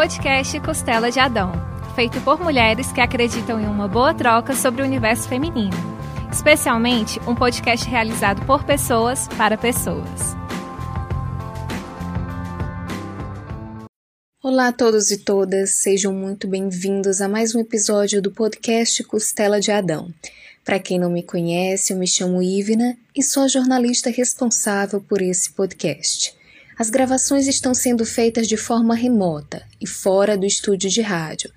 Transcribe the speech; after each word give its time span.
podcast 0.00 0.58
Costela 0.60 1.10
de 1.10 1.20
Adão, 1.20 1.52
feito 1.94 2.18
por 2.22 2.40
mulheres 2.40 2.90
que 2.90 3.02
acreditam 3.02 3.60
em 3.60 3.66
uma 3.66 3.86
boa 3.86 4.14
troca 4.14 4.54
sobre 4.54 4.80
o 4.80 4.84
universo 4.86 5.28
feminino. 5.28 5.76
Especialmente 6.32 7.20
um 7.28 7.34
podcast 7.34 7.86
realizado 7.86 8.42
por 8.46 8.64
pessoas 8.64 9.28
para 9.36 9.58
pessoas. 9.58 10.34
Olá 14.42 14.68
a 14.68 14.72
todos 14.72 15.10
e 15.10 15.18
todas, 15.18 15.82
sejam 15.82 16.14
muito 16.14 16.48
bem-vindos 16.48 17.20
a 17.20 17.28
mais 17.28 17.54
um 17.54 17.60
episódio 17.60 18.22
do 18.22 18.30
podcast 18.30 19.04
Costela 19.04 19.60
de 19.60 19.70
Adão. 19.70 20.10
Para 20.64 20.78
quem 20.78 20.98
não 20.98 21.10
me 21.10 21.22
conhece, 21.22 21.92
eu 21.92 21.98
me 21.98 22.06
chamo 22.06 22.42
Ivna 22.42 22.96
e 23.14 23.22
sou 23.22 23.42
a 23.42 23.48
jornalista 23.48 24.08
responsável 24.08 24.98
por 25.02 25.20
esse 25.20 25.52
podcast. 25.52 26.39
As 26.80 26.88
gravações 26.88 27.46
estão 27.46 27.74
sendo 27.74 28.06
feitas 28.06 28.48
de 28.48 28.56
forma 28.56 28.94
remota 28.94 29.62
e 29.78 29.86
fora 29.86 30.34
do 30.34 30.46
estúdio 30.46 30.88
de 30.88 31.02
rádio. 31.02 31.52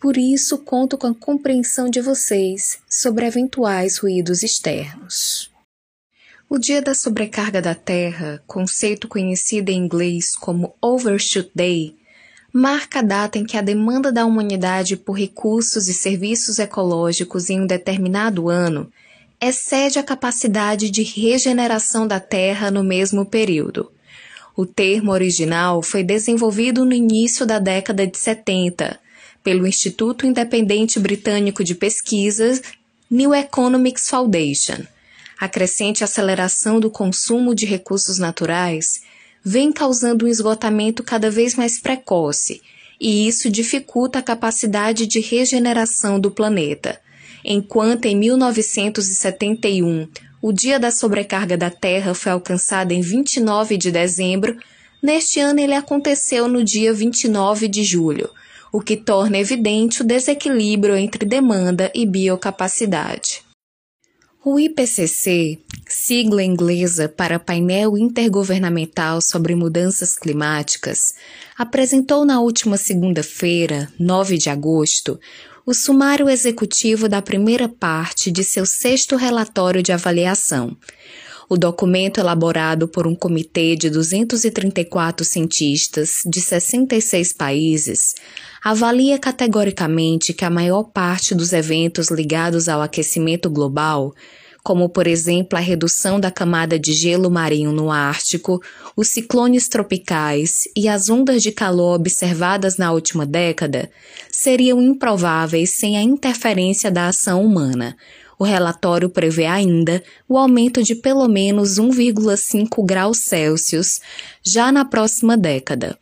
Por 0.00 0.16
isso, 0.16 0.56
conto 0.56 0.96
com 0.96 1.08
a 1.08 1.14
compreensão 1.16 1.90
de 1.90 2.00
vocês 2.00 2.78
sobre 2.88 3.26
eventuais 3.26 3.98
ruídos 3.98 4.44
externos. 4.44 5.50
O 6.48 6.58
Dia 6.58 6.80
da 6.80 6.94
Sobrecarga 6.94 7.60
da 7.60 7.74
Terra, 7.74 8.40
conceito 8.46 9.08
conhecido 9.08 9.70
em 9.70 9.78
inglês 9.78 10.36
como 10.36 10.72
Overshoot 10.80 11.50
Day, 11.52 11.96
marca 12.52 13.00
a 13.00 13.02
data 13.02 13.36
em 13.36 13.44
que 13.44 13.56
a 13.56 13.62
demanda 13.62 14.12
da 14.12 14.24
humanidade 14.24 14.96
por 14.96 15.18
recursos 15.18 15.88
e 15.88 15.92
serviços 15.92 16.60
ecológicos 16.60 17.50
em 17.50 17.62
um 17.62 17.66
determinado 17.66 18.48
ano 18.48 18.92
excede 19.40 19.98
a 19.98 20.04
capacidade 20.04 20.88
de 20.88 21.02
regeneração 21.02 22.06
da 22.06 22.20
Terra 22.20 22.70
no 22.70 22.84
mesmo 22.84 23.26
período. 23.26 23.90
O 24.58 24.66
termo 24.66 25.12
original 25.12 25.80
foi 25.84 26.02
desenvolvido 26.02 26.84
no 26.84 26.92
início 26.92 27.46
da 27.46 27.60
década 27.60 28.04
de 28.04 28.18
70 28.18 28.98
pelo 29.40 29.68
Instituto 29.68 30.26
Independente 30.26 30.98
Britânico 30.98 31.62
de 31.62 31.76
Pesquisas 31.76 32.60
New 33.08 33.32
Economics 33.32 34.08
Foundation. 34.08 34.82
A 35.38 35.48
crescente 35.48 36.02
aceleração 36.02 36.80
do 36.80 36.90
consumo 36.90 37.54
de 37.54 37.66
recursos 37.66 38.18
naturais 38.18 39.02
vem 39.44 39.70
causando 39.70 40.26
um 40.26 40.28
esgotamento 40.28 41.04
cada 41.04 41.30
vez 41.30 41.54
mais 41.54 41.78
precoce, 41.78 42.60
e 43.00 43.28
isso 43.28 43.48
dificulta 43.48 44.18
a 44.18 44.22
capacidade 44.22 45.06
de 45.06 45.20
regeneração 45.20 46.18
do 46.18 46.32
planeta. 46.32 47.00
Enquanto 47.44 48.06
em 48.06 48.16
1971 48.16 50.08
o 50.40 50.52
dia 50.52 50.78
da 50.78 50.90
sobrecarga 50.90 51.56
da 51.56 51.70
Terra 51.70 52.14
foi 52.14 52.32
alcançado 52.32 52.92
em 52.92 53.00
29 53.00 53.76
de 53.76 53.90
dezembro. 53.90 54.56
Neste 55.02 55.40
ano, 55.40 55.60
ele 55.60 55.74
aconteceu 55.74 56.48
no 56.48 56.62
dia 56.62 56.92
29 56.92 57.68
de 57.68 57.82
julho, 57.84 58.30
o 58.72 58.80
que 58.80 58.96
torna 58.96 59.38
evidente 59.38 60.02
o 60.02 60.04
desequilíbrio 60.04 60.96
entre 60.96 61.24
demanda 61.24 61.90
e 61.94 62.06
biocapacidade. 62.06 63.42
O 64.44 64.58
IPCC, 64.58 65.58
sigla 65.86 66.42
inglesa 66.42 67.08
para 67.08 67.40
Painel 67.40 67.98
Intergovernamental 67.98 69.20
sobre 69.20 69.54
Mudanças 69.54 70.16
Climáticas, 70.16 71.14
apresentou 71.56 72.24
na 72.24 72.40
última 72.40 72.76
segunda-feira, 72.76 73.92
9 73.98 74.38
de 74.38 74.48
agosto, 74.48 75.18
o 75.68 75.74
sumário 75.74 76.30
executivo 76.30 77.10
da 77.10 77.20
primeira 77.20 77.68
parte 77.68 78.30
de 78.30 78.42
seu 78.42 78.64
sexto 78.64 79.16
relatório 79.16 79.82
de 79.82 79.92
avaliação. 79.92 80.74
O 81.46 81.58
documento, 81.58 82.18
elaborado 82.18 82.88
por 82.88 83.06
um 83.06 83.14
comitê 83.14 83.76
de 83.76 83.90
234 83.90 85.26
cientistas 85.26 86.22
de 86.24 86.40
66 86.40 87.34
países, 87.34 88.14
avalia 88.64 89.18
categoricamente 89.18 90.32
que 90.32 90.46
a 90.46 90.48
maior 90.48 90.84
parte 90.84 91.34
dos 91.34 91.52
eventos 91.52 92.10
ligados 92.10 92.66
ao 92.66 92.80
aquecimento 92.80 93.50
global 93.50 94.14
como 94.68 94.86
por 94.86 95.06
exemplo 95.06 95.58
a 95.58 95.62
redução 95.62 96.20
da 96.20 96.30
camada 96.30 96.78
de 96.78 96.92
gelo 96.92 97.30
marinho 97.30 97.72
no 97.72 97.90
Ártico, 97.90 98.60
os 98.94 99.08
ciclones 99.08 99.66
tropicais 99.66 100.64
e 100.76 100.86
as 100.86 101.08
ondas 101.08 101.42
de 101.42 101.50
calor 101.50 101.94
observadas 101.94 102.76
na 102.76 102.92
última 102.92 103.24
década, 103.24 103.90
seriam 104.30 104.82
improváveis 104.82 105.70
sem 105.70 105.96
a 105.96 106.02
interferência 106.02 106.90
da 106.90 107.08
ação 107.08 107.42
humana. 107.42 107.96
O 108.38 108.44
relatório 108.44 109.08
prevê 109.08 109.46
ainda 109.46 110.02
o 110.28 110.36
aumento 110.36 110.82
de 110.82 110.94
pelo 110.94 111.26
menos 111.28 111.78
1,5 111.78 112.84
graus 112.84 113.20
Celsius 113.20 114.02
já 114.44 114.70
na 114.70 114.84
próxima 114.84 115.34
década. 115.34 115.98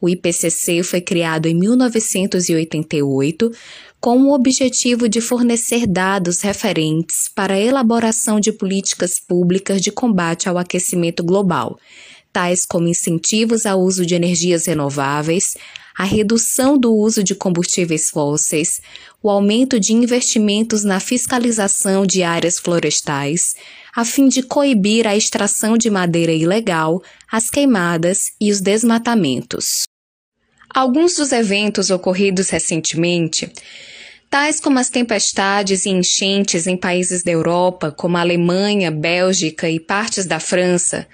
O 0.00 0.08
IPCC 0.08 0.82
foi 0.82 1.00
criado 1.00 1.46
em 1.46 1.54
1988 1.54 3.52
com 4.00 4.22
o 4.22 4.32
objetivo 4.32 5.08
de 5.08 5.20
fornecer 5.20 5.86
dados 5.86 6.40
referentes 6.40 7.28
para 7.34 7.54
a 7.54 7.60
elaboração 7.60 8.38
de 8.38 8.52
políticas 8.52 9.18
públicas 9.18 9.80
de 9.80 9.90
combate 9.90 10.48
ao 10.48 10.56
aquecimento 10.56 11.24
global, 11.24 11.78
tais 12.32 12.64
como 12.64 12.86
incentivos 12.86 13.66
ao 13.66 13.80
uso 13.80 14.06
de 14.06 14.14
energias 14.14 14.66
renováveis, 14.66 15.56
a 15.96 16.04
redução 16.04 16.78
do 16.78 16.94
uso 16.94 17.24
de 17.24 17.34
combustíveis 17.34 18.08
fósseis, 18.08 18.80
o 19.20 19.28
aumento 19.28 19.80
de 19.80 19.92
investimentos 19.92 20.84
na 20.84 21.00
fiscalização 21.00 22.06
de 22.06 22.22
áreas 22.22 22.56
florestais, 22.56 23.56
a 23.96 24.04
fim 24.04 24.28
de 24.28 24.44
coibir 24.44 25.08
a 25.08 25.16
extração 25.16 25.76
de 25.76 25.90
madeira 25.90 26.32
ilegal, 26.32 27.02
as 27.30 27.50
queimadas 27.50 28.30
e 28.40 28.52
os 28.52 28.60
desmatamentos. 28.60 29.87
Alguns 30.74 31.14
dos 31.14 31.32
eventos 31.32 31.90
ocorridos 31.90 32.50
recentemente, 32.50 33.50
tais 34.28 34.60
como 34.60 34.78
as 34.78 34.90
tempestades 34.90 35.86
e 35.86 35.90
enchentes 35.90 36.66
em 36.66 36.76
países 36.76 37.22
da 37.22 37.30
Europa, 37.30 37.90
como 37.90 38.16
a 38.16 38.20
Alemanha, 38.20 38.90
Bélgica 38.90 39.68
e 39.68 39.80
partes 39.80 40.26
da 40.26 40.38
França, 40.38 41.06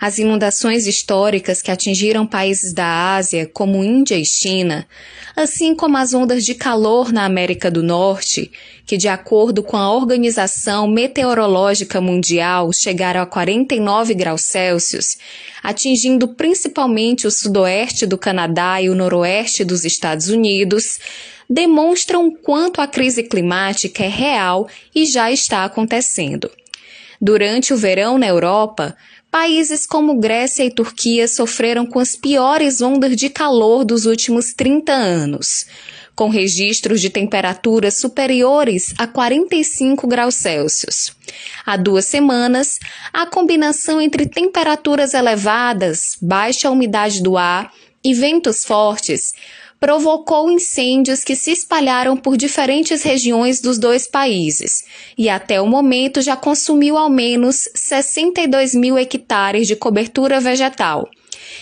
as 0.00 0.18
inundações 0.18 0.86
históricas 0.86 1.60
que 1.60 1.72
atingiram 1.72 2.24
países 2.24 2.72
da 2.72 3.16
Ásia, 3.16 3.50
como 3.52 3.82
Índia 3.82 4.16
e 4.16 4.24
China, 4.24 4.86
assim 5.34 5.74
como 5.74 5.96
as 5.96 6.14
ondas 6.14 6.44
de 6.44 6.54
calor 6.54 7.12
na 7.12 7.24
América 7.24 7.68
do 7.68 7.82
Norte, 7.82 8.50
que, 8.86 8.96
de 8.96 9.08
acordo 9.08 9.62
com 9.62 9.76
a 9.76 9.92
Organização 9.92 10.86
Meteorológica 10.86 12.00
Mundial, 12.00 12.72
chegaram 12.72 13.20
a 13.20 13.26
49 13.26 14.14
graus 14.14 14.42
Celsius, 14.42 15.18
atingindo 15.62 16.28
principalmente 16.28 17.26
o 17.26 17.30
sudoeste 17.30 18.06
do 18.06 18.16
Canadá 18.16 18.80
e 18.80 18.88
o 18.88 18.94
noroeste 18.94 19.64
dos 19.64 19.84
Estados 19.84 20.28
Unidos, 20.28 21.00
demonstram 21.50 22.30
quanto 22.30 22.80
a 22.80 22.86
crise 22.86 23.24
climática 23.24 24.04
é 24.04 24.08
real 24.08 24.68
e 24.94 25.06
já 25.06 25.32
está 25.32 25.64
acontecendo. 25.64 26.50
Durante 27.20 27.74
o 27.74 27.76
verão 27.76 28.16
na 28.16 28.28
Europa, 28.28 28.96
Países 29.30 29.84
como 29.84 30.18
Grécia 30.18 30.64
e 30.64 30.70
Turquia 30.70 31.28
sofreram 31.28 31.84
com 31.84 31.98
as 31.98 32.16
piores 32.16 32.80
ondas 32.80 33.14
de 33.14 33.28
calor 33.28 33.84
dos 33.84 34.06
últimos 34.06 34.54
30 34.54 34.90
anos, 34.90 35.66
com 36.14 36.30
registros 36.30 36.98
de 36.98 37.10
temperaturas 37.10 37.98
superiores 37.98 38.94
a 38.96 39.06
45 39.06 40.06
graus 40.06 40.34
Celsius. 40.34 41.12
Há 41.66 41.76
duas 41.76 42.06
semanas, 42.06 42.78
a 43.12 43.26
combinação 43.26 44.00
entre 44.00 44.26
temperaturas 44.26 45.12
elevadas, 45.12 46.16
baixa 46.22 46.70
umidade 46.70 47.22
do 47.22 47.36
ar 47.36 47.70
e 48.02 48.14
ventos 48.14 48.64
fortes 48.64 49.34
provocou 49.80 50.50
incêndios 50.50 51.22
que 51.22 51.36
se 51.36 51.52
espalharam 51.52 52.16
por 52.16 52.36
diferentes 52.36 53.02
regiões 53.02 53.60
dos 53.60 53.78
dois 53.78 54.06
países 54.06 54.84
e 55.16 55.28
até 55.28 55.60
o 55.60 55.66
momento 55.66 56.20
já 56.20 56.36
consumiu 56.36 56.96
ao 56.98 57.08
menos 57.08 57.68
62 57.74 58.74
mil 58.74 58.98
hectares 58.98 59.66
de 59.66 59.76
cobertura 59.76 60.40
vegetal 60.40 61.08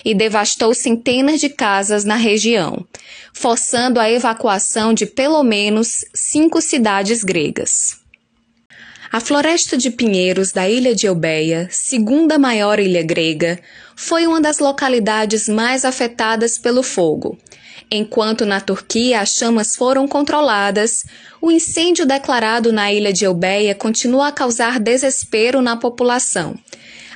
e 0.04 0.14
devastou 0.14 0.72
centenas 0.72 1.40
de 1.40 1.48
casas 1.48 2.04
na 2.04 2.16
região, 2.16 2.84
forçando 3.32 4.00
a 4.00 4.10
evacuação 4.10 4.94
de 4.94 5.06
pelo 5.06 5.42
menos 5.42 6.04
cinco 6.14 6.60
cidades 6.60 7.22
gregas. 7.22 8.05
A 9.16 9.20
floresta 9.20 9.78
de 9.78 9.90
pinheiros 9.90 10.52
da 10.52 10.68
ilha 10.68 10.94
de 10.94 11.06
Eubeia, 11.06 11.70
segunda 11.72 12.38
maior 12.38 12.78
ilha 12.78 13.02
grega, 13.02 13.58
foi 13.96 14.26
uma 14.26 14.42
das 14.42 14.58
localidades 14.58 15.48
mais 15.48 15.86
afetadas 15.86 16.58
pelo 16.58 16.82
fogo 16.82 17.38
Enquanto 17.90 18.44
na 18.44 18.60
Turquia 18.60 19.22
as 19.22 19.30
chamas 19.30 19.74
foram 19.74 20.06
controladas, 20.06 21.02
o 21.40 21.50
incêndio 21.50 22.04
declarado 22.04 22.70
na 22.74 22.92
ilha 22.92 23.10
de 23.10 23.24
Eubeia 23.24 23.74
continua 23.74 24.28
a 24.28 24.32
causar 24.32 24.78
desespero 24.78 25.62
na 25.62 25.78
população. 25.78 26.54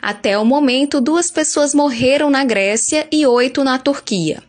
Até 0.01 0.39
o 0.39 0.45
momento, 0.45 1.03
duas 1.03 1.31
pessoas 1.31 1.75
morreram 1.75 2.31
na 2.31 2.45
Grécia 2.45 3.07
e 3.13 3.27
oito 3.27 3.63
na 3.63 3.79
Turquia. 3.79 4.43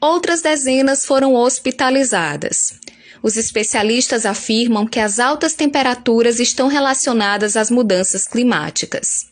Outras 0.00 0.40
dezenas 0.40 1.04
foram 1.04 1.34
hospitalizadas. 1.34 2.78
Os 3.22 3.36
especialistas 3.36 4.26
afirmam 4.26 4.86
que 4.86 5.00
as 5.00 5.18
altas 5.18 5.54
temperaturas 5.54 6.38
estão 6.38 6.68
relacionadas 6.68 7.56
às 7.56 7.70
mudanças 7.70 8.26
climáticas. 8.26 9.26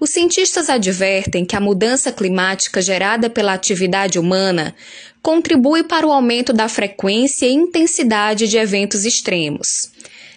Os 0.00 0.10
cientistas 0.10 0.70
advertem 0.70 1.44
que 1.44 1.54
a 1.54 1.60
mudança 1.60 2.10
climática 2.10 2.80
gerada 2.80 3.28
pela 3.28 3.52
atividade 3.52 4.18
humana 4.18 4.74
contribui 5.22 5.84
para 5.84 6.06
o 6.06 6.12
aumento 6.12 6.52
da 6.52 6.68
frequência 6.68 7.44
e 7.44 7.52
intensidade 7.52 8.48
de 8.48 8.56
eventos 8.56 9.04
extremos. 9.04 9.90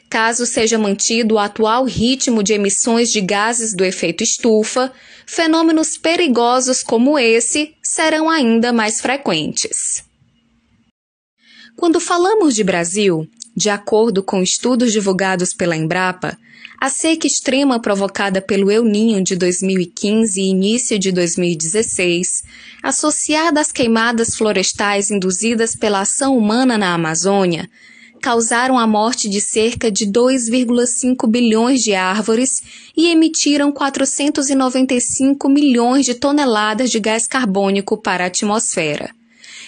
Caso 0.10 0.46
seja 0.46 0.78
mantido 0.78 1.36
o 1.36 1.40
atual 1.40 1.86
ritmo 1.86 2.44
de 2.44 2.54
emissões 2.54 3.12
de 3.12 3.22
gases 3.22 3.74
do 3.74 3.86
efeito 3.86 4.22
estufa, 4.22 4.92
fenômenos 5.26 5.98
perigosos 5.98 6.84
como 6.84 7.18
esse 7.18 7.74
serão 7.82 8.30
ainda 8.30 8.74
mais 8.74 9.00
frequentes. 9.00 10.04
Quando 11.76 12.00
falamos 12.00 12.56
de 12.56 12.64
Brasil, 12.64 13.28
de 13.56 13.70
acordo 13.70 14.24
com 14.24 14.42
estudos 14.42 14.92
divulgados 14.92 15.54
pela 15.54 15.76
Embrapa, 15.76 16.38
a 16.80 16.90
seca 16.90 17.26
extrema 17.26 17.80
provocada 17.80 18.42
pelo 18.42 18.70
El 18.70 18.84
Ninho 18.84 19.24
de 19.24 19.36
2015 19.36 20.40
e 20.40 20.50
início 20.50 21.00
de 21.00 21.12
2016, 21.12 22.44
associada 22.82 23.60
às 23.60 23.72
queimadas 23.72 24.36
florestais 24.36 25.10
induzidas 25.10 25.76
pela 25.76 26.02
ação 26.02 26.38
humana 26.38 26.78
na 26.78 26.94
Amazônia, 26.94 27.70
causaram 28.22 28.78
a 28.78 28.88
morte 28.88 29.28
de 29.28 29.42
cerca 29.42 29.92
de 29.92 30.06
2,5 30.06 31.28
bilhões 31.28 31.84
de 31.84 31.94
árvores 31.94 32.62
e 32.96 33.10
emitiram 33.10 33.72
495 33.72 35.50
milhões 35.50 36.06
de 36.06 36.14
toneladas 36.14 36.92
de 36.92 37.00
gás 37.00 37.28
carbônico 37.28 37.98
para 37.98 38.24
a 38.24 38.28
atmosfera, 38.28 39.14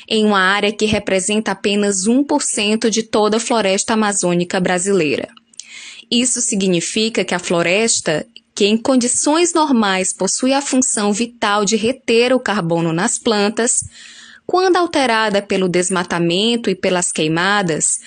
em 0.07 0.25
uma 0.25 0.39
área 0.39 0.71
que 0.71 0.85
representa 0.85 1.51
apenas 1.51 2.07
1% 2.07 2.89
de 2.89 3.03
toda 3.03 3.37
a 3.37 3.39
floresta 3.39 3.93
amazônica 3.93 4.59
brasileira. 4.59 5.27
Isso 6.09 6.41
significa 6.41 7.23
que 7.23 7.33
a 7.33 7.39
floresta, 7.39 8.25
que 8.53 8.65
em 8.65 8.77
condições 8.77 9.53
normais 9.53 10.13
possui 10.13 10.53
a 10.53 10.61
função 10.61 11.11
vital 11.11 11.65
de 11.65 11.75
reter 11.75 12.33
o 12.33 12.39
carbono 12.39 12.93
nas 12.93 13.17
plantas, 13.17 13.83
quando 14.45 14.77
alterada 14.77 15.41
pelo 15.41 15.67
desmatamento 15.67 16.69
e 16.69 16.75
pelas 16.75 17.11
queimadas, 17.11 17.99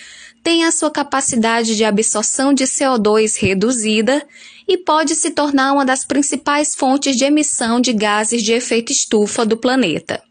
tem 0.42 0.64
a 0.64 0.70
sua 0.70 0.90
capacidade 0.90 1.76
de 1.76 1.84
absorção 1.84 2.54
de 2.54 2.64
CO2 2.64 3.38
reduzida 3.40 4.24
e 4.66 4.78
pode 4.78 5.14
se 5.14 5.30
tornar 5.30 5.72
uma 5.72 5.84
das 5.84 6.04
principais 6.04 6.74
fontes 6.74 7.16
de 7.16 7.24
emissão 7.24 7.80
de 7.80 7.92
gases 7.92 8.42
de 8.42 8.52
efeito 8.52 8.92
estufa 8.92 9.44
do 9.44 9.56
planeta. 9.56 10.22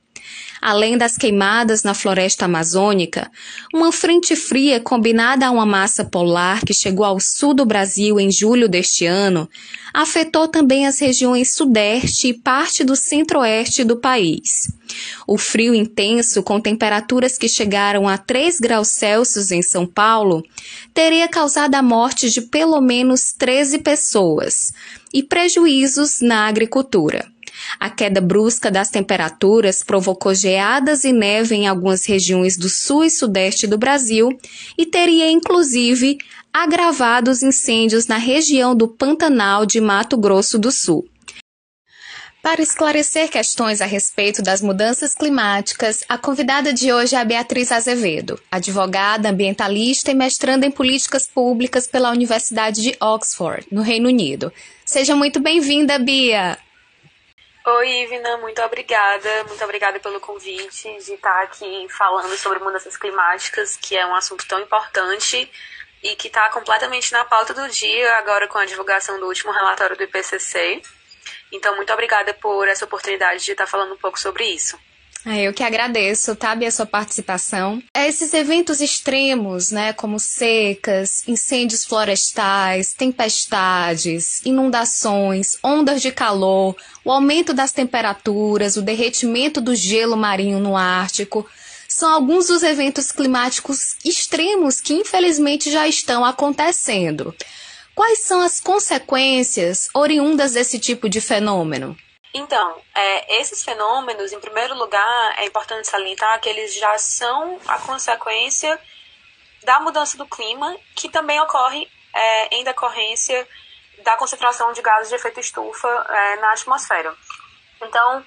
Além 0.61 0.97
das 0.97 1.17
queimadas 1.17 1.83
na 1.83 1.93
floresta 1.93 2.45
amazônica, 2.45 3.31
uma 3.73 3.91
frente 3.91 4.35
fria 4.35 4.79
combinada 4.79 5.47
a 5.47 5.51
uma 5.51 5.65
massa 5.65 6.03
polar 6.03 6.65
que 6.65 6.73
chegou 6.73 7.05
ao 7.05 7.19
sul 7.19 7.53
do 7.53 7.65
Brasil 7.65 8.19
em 8.19 8.31
julho 8.31 8.67
deste 8.67 9.05
ano 9.05 9.49
afetou 9.93 10.47
também 10.47 10.85
as 10.85 10.99
regiões 10.99 11.53
sudeste 11.53 12.27
e 12.27 12.33
parte 12.33 12.83
do 12.83 12.95
centro-oeste 12.95 13.83
do 13.83 13.97
país. 13.97 14.71
O 15.25 15.39
frio 15.39 15.73
intenso, 15.73 16.43
com 16.43 16.61
temperaturas 16.61 17.35
que 17.35 17.49
chegaram 17.49 18.07
a 18.07 18.15
3 18.15 18.59
graus 18.59 18.89
Celsius 18.89 19.51
em 19.51 19.63
São 19.63 19.87
Paulo, 19.87 20.43
teria 20.93 21.27
causado 21.27 21.73
a 21.73 21.81
morte 21.81 22.29
de 22.29 22.41
pelo 22.41 22.79
menos 22.79 23.33
13 23.33 23.79
pessoas 23.79 24.71
e 25.11 25.23
prejuízos 25.23 26.21
na 26.21 26.47
agricultura. 26.47 27.25
A 27.79 27.89
queda 27.89 28.21
brusca 28.21 28.71
das 28.71 28.89
temperaturas 28.89 29.83
provocou 29.83 30.33
geadas 30.33 31.03
e 31.03 31.11
neve 31.11 31.55
em 31.55 31.67
algumas 31.67 32.05
regiões 32.05 32.57
do 32.57 32.69
sul 32.69 33.03
e 33.03 33.09
sudeste 33.09 33.67
do 33.67 33.77
Brasil 33.77 34.37
e 34.77 34.85
teria, 34.85 35.29
inclusive, 35.29 36.17
agravado 36.53 37.29
os 37.29 37.43
incêndios 37.43 38.07
na 38.07 38.17
região 38.17 38.75
do 38.75 38.87
Pantanal 38.87 39.65
de 39.65 39.79
Mato 39.79 40.17
Grosso 40.17 40.57
do 40.57 40.71
Sul. 40.71 41.07
Para 42.41 42.61
esclarecer 42.61 43.29
questões 43.29 43.81
a 43.81 43.85
respeito 43.85 44.41
das 44.41 44.61
mudanças 44.61 45.13
climáticas, 45.13 46.03
a 46.07 46.17
convidada 46.17 46.71
de 46.71 46.93
hoje 46.93 47.13
é 47.13 47.19
a 47.19 47.25
Beatriz 47.25 47.73
Azevedo, 47.73 48.39
advogada, 48.49 49.29
ambientalista 49.29 50.11
e 50.11 50.13
mestranda 50.13 50.65
em 50.65 50.71
políticas 50.71 51.27
públicas 51.27 51.87
pela 51.87 52.09
Universidade 52.09 52.81
de 52.81 52.95
Oxford, 53.01 53.67
no 53.69 53.81
Reino 53.81 54.07
Unido. 54.07 54.53
Seja 54.85 55.13
muito 55.13 55.41
bem-vinda, 55.41 55.99
Bia! 55.99 56.57
Oi, 57.69 58.03
Ivna, 58.03 58.37
muito 58.37 58.61
obrigada. 58.61 59.43
Muito 59.43 59.61
obrigada 59.61 59.99
pelo 59.99 60.21
convite 60.21 60.83
de 61.03 61.15
estar 61.15 61.43
aqui 61.43 61.85
falando 61.89 62.33
sobre 62.37 62.59
mudanças 62.59 62.95
climáticas, 62.95 63.75
que 63.75 63.93
é 63.97 64.05
um 64.05 64.15
assunto 64.15 64.47
tão 64.47 64.61
importante 64.61 65.51
e 66.01 66.15
que 66.15 66.27
está 66.27 66.49
completamente 66.49 67.11
na 67.11 67.25
pauta 67.25 67.53
do 67.53 67.67
dia, 67.67 68.15
agora 68.15 68.47
com 68.47 68.57
a 68.57 68.63
divulgação 68.63 69.19
do 69.19 69.25
último 69.27 69.51
relatório 69.51 69.97
do 69.97 70.03
IPCC. 70.03 70.81
Então, 71.51 71.75
muito 71.75 71.91
obrigada 71.91 72.33
por 72.35 72.69
essa 72.69 72.85
oportunidade 72.85 73.43
de 73.43 73.51
estar 73.51 73.67
falando 73.67 73.95
um 73.95 73.97
pouco 73.97 74.17
sobre 74.17 74.45
isso. 74.45 74.79
Eu 75.35 75.53
que 75.53 75.63
agradeço, 75.63 76.35
Tabi, 76.35 76.65
a 76.65 76.71
sua 76.71 76.85
participação. 76.85 77.83
É, 77.93 78.07
esses 78.07 78.33
eventos 78.33 78.79
extremos, 78.79 79.71
né, 79.71 79.91
como 79.91 80.19
secas, 80.19 81.27
incêndios 81.27 81.83
florestais, 81.83 82.93
tempestades, 82.93 84.41
inundações, 84.45 85.57
ondas 85.61 86.01
de 86.01 86.13
calor, 86.13 86.75
o 87.03 87.11
aumento 87.11 87.53
das 87.53 87.73
temperaturas, 87.73 88.77
o 88.77 88.81
derretimento 88.81 89.59
do 89.59 89.75
gelo 89.75 90.15
marinho 90.15 90.59
no 90.59 90.77
Ártico, 90.77 91.45
são 91.89 92.09
alguns 92.13 92.47
dos 92.47 92.63
eventos 92.63 93.11
climáticos 93.11 93.97
extremos 94.05 94.79
que 94.79 94.93
infelizmente 94.93 95.69
já 95.71 95.87
estão 95.87 96.23
acontecendo. 96.23 97.35
Quais 97.93 98.19
são 98.19 98.39
as 98.39 98.59
consequências 98.59 99.89
oriundas 99.93 100.53
desse 100.53 100.77
tipo 100.77 101.09
de 101.09 101.19
fenômeno? 101.19 101.97
Então, 102.37 102.79
é, 102.93 103.39
esses 103.39 103.63
fenômenos, 103.63 104.31
em 104.31 104.39
primeiro 104.39 104.75
lugar, 104.75 105.39
é 105.39 105.45
importante 105.45 105.87
salientar 105.87 106.39
que 106.39 106.47
eles 106.47 106.75
já 106.75 106.95
são 106.99 107.59
a 107.67 107.79
consequência 107.79 108.79
da 109.63 109.79
mudança 109.79 110.15
do 110.19 110.27
clima, 110.27 110.77
que 110.95 111.09
também 111.09 111.39
ocorre 111.41 111.89
é, 112.13 112.55
em 112.55 112.63
decorrência 112.63 113.47
da 114.03 114.15
concentração 114.17 114.71
de 114.71 114.83
gases 114.83 115.09
de 115.09 115.15
efeito 115.15 115.39
estufa 115.39 115.87
é, 115.87 116.35
na 116.35 116.51
atmosfera. 116.51 117.15
Então, 117.81 118.23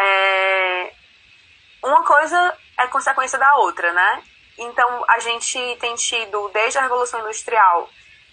é, 0.00 0.92
uma 1.84 2.04
coisa 2.04 2.58
é 2.76 2.88
consequência 2.88 3.38
da 3.38 3.54
outra, 3.58 3.92
né? 3.92 4.24
Então, 4.58 5.04
a 5.08 5.20
gente 5.20 5.76
tem 5.80 5.94
tido, 5.94 6.48
desde 6.48 6.78
a 6.78 6.82
Revolução 6.82 7.20
Industrial, 7.20 7.88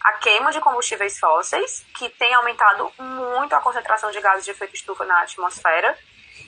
a 0.06 0.14
queima 0.14 0.52
de 0.52 0.62
combustíveis 0.62 1.18
fósseis, 1.18 1.84
que 1.98 2.08
tem 2.10 2.32
aumentado 2.36 2.92
muito 3.00 3.56
a 3.56 3.60
concentração 3.60 4.12
de 4.12 4.22
gases 4.22 4.46
de 4.46 4.52
efeito 4.52 4.76
estufa 4.76 5.04
na 5.04 5.22
atmosfera. 5.22 5.98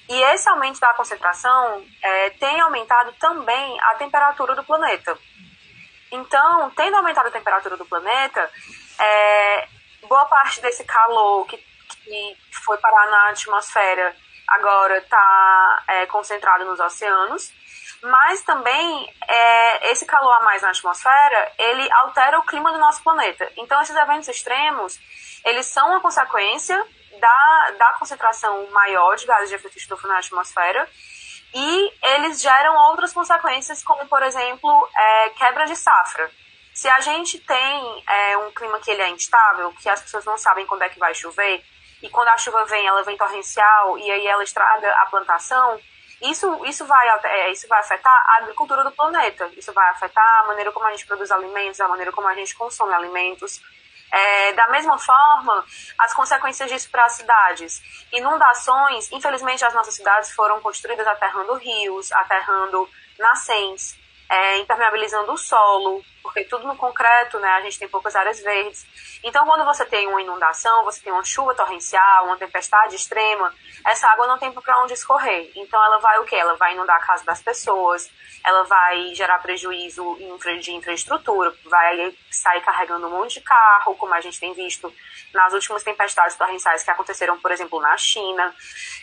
E 0.07 0.21
esse 0.33 0.47
aumento 0.47 0.79
da 0.79 0.93
concentração 0.93 1.83
é, 2.03 2.29
tem 2.29 2.59
aumentado 2.61 3.11
também 3.13 3.79
a 3.81 3.95
temperatura 3.95 4.53
do 4.53 4.63
planeta. 4.63 5.17
Então, 6.11 6.69
tendo 6.75 6.97
aumentado 6.97 7.29
a 7.29 7.31
temperatura 7.31 7.75
do 7.75 7.85
planeta, 7.85 8.47
é, 8.99 9.67
boa 10.03 10.25
parte 10.27 10.61
desse 10.61 10.83
calor 10.83 11.47
que, 11.47 11.57
que 11.57 12.37
foi 12.63 12.77
parar 12.77 13.09
na 13.09 13.29
atmosfera 13.29 14.15
agora 14.47 14.99
está 14.99 15.83
é, 15.87 16.05
concentrado 16.05 16.63
nos 16.63 16.79
oceanos 16.79 17.51
mas 18.03 18.41
também 18.43 19.13
é, 19.27 19.91
esse 19.91 20.05
calor 20.05 20.33
a 20.33 20.43
mais 20.43 20.61
na 20.61 20.69
atmosfera, 20.69 21.51
ele 21.57 21.91
altera 21.91 22.39
o 22.39 22.45
clima 22.45 22.71
do 22.71 22.77
nosso 22.77 23.03
planeta. 23.03 23.51
Então, 23.57 23.81
esses 23.81 23.95
eventos 23.95 24.27
extremos, 24.27 24.99
eles 25.43 25.65
são 25.65 25.87
uma 25.89 26.01
consequência 26.01 26.77
da, 27.19 27.71
da 27.77 27.93
concentração 27.99 28.69
maior 28.71 29.15
de 29.15 29.25
gases 29.25 29.49
de 29.49 29.55
efeito 29.55 29.77
estufa 29.77 30.07
na 30.07 30.19
atmosfera 30.19 30.87
e 31.53 31.93
eles 32.03 32.41
geram 32.41 32.75
outras 32.89 33.13
consequências, 33.13 33.83
como, 33.83 34.07
por 34.07 34.21
exemplo, 34.21 34.89
é, 34.95 35.29
quebra 35.31 35.65
de 35.65 35.75
safra. 35.75 36.29
Se 36.73 36.87
a 36.87 36.99
gente 36.99 37.39
tem 37.39 38.03
é, 38.07 38.37
um 38.37 38.51
clima 38.51 38.79
que 38.79 38.91
ele 38.91 39.01
é 39.01 39.09
instável, 39.09 39.73
que 39.81 39.89
as 39.89 40.01
pessoas 40.01 40.25
não 40.25 40.37
sabem 40.37 40.65
quando 40.67 40.83
é 40.83 40.89
que 40.89 40.99
vai 40.99 41.15
chover, 41.15 41.63
e 42.01 42.09
quando 42.09 42.27
a 42.27 42.37
chuva 42.37 42.65
vem, 42.65 42.85
ela 42.85 43.03
vem 43.03 43.17
torrencial 43.17 43.97
e 43.97 44.11
aí 44.11 44.27
ela 44.27 44.43
estraga 44.43 44.93
a 44.97 45.05
plantação, 45.07 45.79
isso, 46.21 46.65
isso, 46.65 46.85
vai, 46.85 47.07
é, 47.25 47.51
isso 47.51 47.67
vai 47.67 47.79
afetar 47.79 48.13
a 48.27 48.37
agricultura 48.37 48.83
do 48.83 48.91
planeta, 48.91 49.49
isso 49.55 49.71
vai 49.71 49.87
afetar 49.89 50.41
a 50.43 50.47
maneira 50.47 50.71
como 50.71 50.85
a 50.85 50.91
gente 50.91 51.05
produz 51.05 51.31
alimentos, 51.31 51.79
a 51.79 51.87
maneira 51.87 52.11
como 52.11 52.27
a 52.27 52.33
gente 52.33 52.55
consome 52.55 52.93
alimentos. 52.93 53.61
É, 54.11 54.53
da 54.53 54.69
mesma 54.69 54.97
forma, 54.97 55.65
as 55.97 56.13
consequências 56.13 56.69
disso 56.69 56.89
para 56.89 57.05
as 57.05 57.13
cidades. 57.13 57.81
Inundações, 58.11 59.11
infelizmente, 59.11 59.65
as 59.65 59.73
nossas 59.73 59.95
cidades 59.95 60.31
foram 60.31 60.61
construídas 60.61 61.05
aterrando 61.05 61.53
rios, 61.55 62.11
aterrando 62.11 62.89
nascentes. 63.19 63.95
É, 64.29 64.57
impermeabilizando 64.59 65.31
o 65.31 65.37
solo, 65.37 66.03
porque 66.21 66.43
tudo 66.43 66.67
no 66.67 66.75
concreto, 66.75 67.39
né, 67.39 67.47
a 67.49 67.61
gente 67.61 67.79
tem 67.79 67.87
poucas 67.87 68.15
áreas 68.15 68.39
verdes. 68.41 68.85
Então, 69.23 69.45
quando 69.45 69.65
você 69.65 69.85
tem 69.85 70.07
uma 70.07 70.21
inundação, 70.21 70.83
você 70.83 71.01
tem 71.01 71.13
uma 71.13 71.23
chuva 71.23 71.55
torrencial, 71.55 72.25
uma 72.25 72.37
tempestade 72.37 72.95
extrema, 72.95 73.53
essa 73.85 74.07
água 74.09 74.27
não 74.27 74.37
tem 74.37 74.51
para 74.51 74.83
onde 74.83 74.93
escorrer. 74.93 75.51
Então, 75.55 75.83
ela 75.83 75.99
vai 75.99 76.19
o 76.19 76.25
quê? 76.25 76.35
Ela 76.35 76.55
vai 76.55 76.73
inundar 76.73 76.97
a 76.97 77.05
casa 77.05 77.23
das 77.23 77.41
pessoas, 77.41 78.09
ela 78.45 78.63
vai 78.63 79.15
gerar 79.15 79.39
prejuízo 79.39 80.17
de 80.61 80.71
infraestrutura, 80.73 81.53
vai 81.65 82.13
sair 82.29 82.61
carregando 82.61 83.07
um 83.07 83.11
monte 83.11 83.35
de 83.35 83.41
carro, 83.41 83.95
como 83.95 84.13
a 84.13 84.21
gente 84.21 84.39
tem 84.39 84.53
visto 84.53 84.93
nas 85.33 85.53
últimas 85.53 85.83
tempestades 85.83 86.35
torrenciais 86.35 86.83
que 86.83 86.91
aconteceram, 86.91 87.37
por 87.39 87.51
exemplo, 87.51 87.79
na 87.79 87.95
China. 87.97 88.53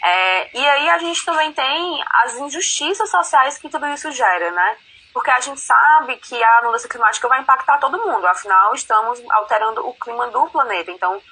É, 0.02 0.58
e 0.58 0.66
aí 0.66 0.90
a 0.90 0.98
gente 0.98 1.24
também 1.24 1.52
tem 1.52 2.04
as 2.10 2.36
injustiças 2.36 3.10
sociais 3.10 3.58
que 3.58 3.68
tudo 3.68 3.86
isso 3.86 4.10
gera, 4.12 4.50
né? 4.50 4.76
Porque 5.14 5.30
a 5.30 5.38
gente 5.38 5.60
sabe 5.60 6.16
que 6.16 6.42
a 6.42 6.62
mudança 6.64 6.88
climática 6.88 7.28
vai 7.28 7.40
impactar 7.40 7.78
todo 7.78 8.04
mundo, 8.04 8.26
afinal, 8.26 8.74
estamos 8.74 9.22
alterando 9.30 9.88
o 9.88 9.94
clima 9.94 10.26
do 10.26 10.50
planeta. 10.50 10.90
Então, 10.90 11.22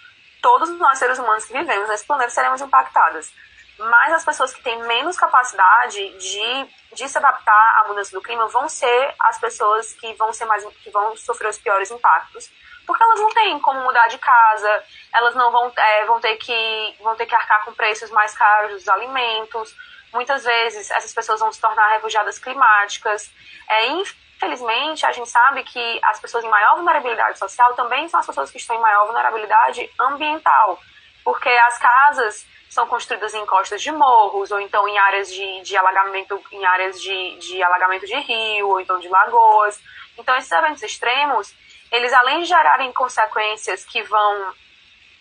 todos 0.40 0.70
nós, 0.78 0.98
seres 0.98 1.18
humanos 1.18 1.44
que 1.44 1.52
vivemos 1.52 1.88
nesse 1.88 2.06
planeta, 2.06 2.30
seremos 2.30 2.60
impactados. 2.60 3.32
Mas 3.76 4.12
as 4.12 4.24
pessoas 4.24 4.52
que 4.52 4.62
têm 4.62 4.80
menos 4.84 5.18
capacidade 5.18 5.98
de, 6.16 6.68
de 6.94 7.08
se 7.08 7.18
adaptar 7.18 7.80
à 7.80 7.88
mudança 7.88 8.12
do 8.12 8.22
clima 8.22 8.46
vão 8.46 8.68
ser 8.68 9.14
as 9.18 9.40
pessoas 9.40 9.92
que 9.94 10.14
vão 10.14 10.32
ser 10.32 10.44
mais 10.44 10.64
que 10.64 10.90
vão 10.90 11.16
sofrer 11.16 11.48
os 11.48 11.58
piores 11.58 11.90
impactos, 11.90 12.48
porque 12.86 13.02
elas 13.02 13.18
não 13.18 13.30
têm 13.30 13.58
como 13.58 13.82
mudar 13.82 14.06
de 14.06 14.18
casa, 14.18 14.84
elas 15.12 15.34
não 15.34 15.50
vão, 15.50 15.72
é, 15.76 16.04
vão 16.04 16.20
ter 16.20 16.36
que 16.36 16.96
vão 17.00 17.16
ter 17.16 17.26
que 17.26 17.34
arcar 17.34 17.64
com 17.64 17.72
preços 17.72 18.10
mais 18.10 18.32
caros 18.36 18.72
dos 18.74 18.88
alimentos, 18.88 19.74
Muitas 20.12 20.44
vezes 20.44 20.90
essas 20.90 21.12
pessoas 21.12 21.40
vão 21.40 21.52
se 21.52 21.60
tornar 21.60 21.88
refugiadas 21.88 22.38
climáticas. 22.38 23.30
É, 23.68 23.86
infelizmente, 23.86 25.06
a 25.06 25.12
gente 25.12 25.28
sabe 25.28 25.64
que 25.64 26.00
as 26.02 26.20
pessoas 26.20 26.44
em 26.44 26.50
maior 26.50 26.76
vulnerabilidade 26.76 27.38
social 27.38 27.74
também 27.74 28.08
são 28.08 28.20
as 28.20 28.26
pessoas 28.26 28.50
que 28.50 28.58
estão 28.58 28.76
em 28.76 28.80
maior 28.80 29.06
vulnerabilidade 29.06 29.90
ambiental, 29.98 30.78
porque 31.24 31.48
as 31.48 31.78
casas 31.78 32.46
são 32.68 32.86
construídas 32.86 33.34
em 33.34 33.44
costas 33.44 33.82
de 33.82 33.92
morros 33.92 34.50
ou 34.50 34.58
então 34.58 34.88
em 34.88 34.98
áreas 34.98 35.30
de, 35.30 35.60
de 35.60 35.76
alagamento, 35.76 36.42
em 36.50 36.64
áreas 36.64 37.00
de, 37.00 37.36
de 37.36 37.62
alagamento 37.62 38.06
de 38.06 38.18
rio 38.20 38.68
ou 38.68 38.80
então 38.80 38.98
de 38.98 39.08
lagoas. 39.08 39.78
Então, 40.16 40.34
esses 40.36 40.50
eventos 40.50 40.82
extremos, 40.82 41.54
eles 41.90 42.12
além 42.12 42.40
de 42.40 42.46
gerarem 42.46 42.90
consequências 42.92 43.84
que 43.84 44.02
vão, 44.02 44.54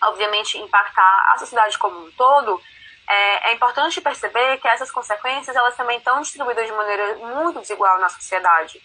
obviamente, 0.04 0.58
impactar 0.58 1.34
a 1.34 1.38
sociedade 1.38 1.78
como 1.78 2.06
um 2.06 2.12
todo, 2.12 2.62
é, 3.12 3.50
é, 3.50 3.54
importante 3.54 4.00
perceber 4.00 4.58
que 4.58 4.68
essas 4.68 4.90
consequências 4.90 5.56
elas 5.56 5.76
também 5.76 5.98
estão 5.98 6.22
distribuídas 6.22 6.66
de 6.66 6.72
maneira 6.72 7.16
muito 7.16 7.60
desigual 7.60 8.00
na 8.00 8.08
sociedade. 8.10 8.80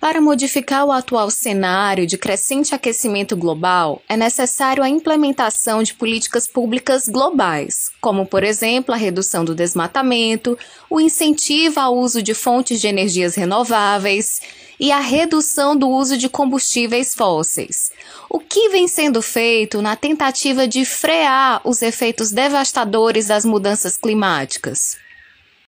Para 0.00 0.20
modificar 0.20 0.84
o 0.84 0.92
atual 0.92 1.28
cenário 1.28 2.06
de 2.06 2.16
crescente 2.16 2.72
aquecimento 2.72 3.36
global, 3.36 4.00
é 4.08 4.16
necessário 4.16 4.80
a 4.80 4.88
implementação 4.88 5.82
de 5.82 5.92
políticas 5.92 6.46
públicas 6.46 7.08
globais, 7.08 7.90
como, 8.00 8.24
por 8.24 8.44
exemplo, 8.44 8.94
a 8.94 8.96
redução 8.96 9.44
do 9.44 9.56
desmatamento, 9.56 10.56
o 10.88 11.00
incentivo 11.00 11.80
ao 11.80 11.96
uso 11.96 12.22
de 12.22 12.32
fontes 12.32 12.80
de 12.80 12.86
energias 12.86 13.34
renováveis 13.34 14.40
e 14.78 14.92
a 14.92 15.00
redução 15.00 15.76
do 15.76 15.88
uso 15.88 16.16
de 16.16 16.28
combustíveis 16.28 17.14
fósseis. 17.14 17.90
O 18.28 18.38
que 18.38 18.68
vem 18.68 18.86
sendo 18.86 19.20
feito 19.20 19.82
na 19.82 19.96
tentativa 19.96 20.68
de 20.68 20.84
frear 20.84 21.60
os 21.64 21.82
efeitos 21.82 22.30
devastadores 22.30 23.28
das 23.28 23.44
mudanças 23.44 23.96
climáticas? 23.96 24.98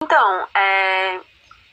Então, 0.03 0.47
é, 0.55 1.21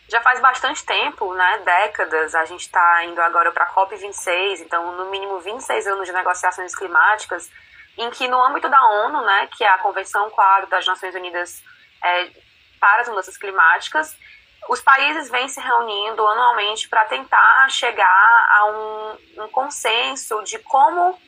já 0.08 0.22
faz 0.22 0.40
bastante 0.40 0.86
tempo, 0.86 1.34
né, 1.34 1.62
décadas, 1.66 2.36
a 2.36 2.46
gente 2.46 2.62
está 2.62 3.04
indo 3.06 3.20
agora 3.22 3.52
para 3.52 3.66
a 3.66 3.74
COP26, 3.74 4.62
então 4.62 4.96
no 4.96 5.12
mínimo 5.12 5.40
26 5.40 5.88
anos 5.88 6.06
de 6.06 6.14
negociações 6.14 6.76
climáticas, 6.76 7.50
em 7.98 8.10
que 8.12 8.28
no 8.28 8.42
âmbito 8.42 8.70
da 8.70 8.82
ONU, 9.06 9.22
né, 9.22 9.48
que 9.58 9.64
é 9.64 9.70
a 9.70 9.78
Convenção 9.80 10.30
Quadro 10.30 10.70
das 10.70 10.86
Nações 10.86 11.16
Unidas 11.16 11.62
é, 12.04 12.30
para 12.80 13.02
as 13.02 13.10
Mudanças 13.10 13.38
Climáticas, 13.38 14.16
os 14.68 14.82
países 14.82 15.30
vêm 15.30 15.48
se 15.48 15.60
reunindo 15.60 16.26
anualmente 16.28 16.90
para 16.90 17.06
tentar 17.06 17.70
chegar 17.70 18.48
a 18.50 18.66
um, 18.66 19.44
um 19.44 19.48
consenso 19.50 20.42
de 20.44 20.58
como 20.60 21.20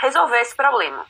resolver 0.00 0.40
esse 0.40 0.54
problema. 0.54 1.06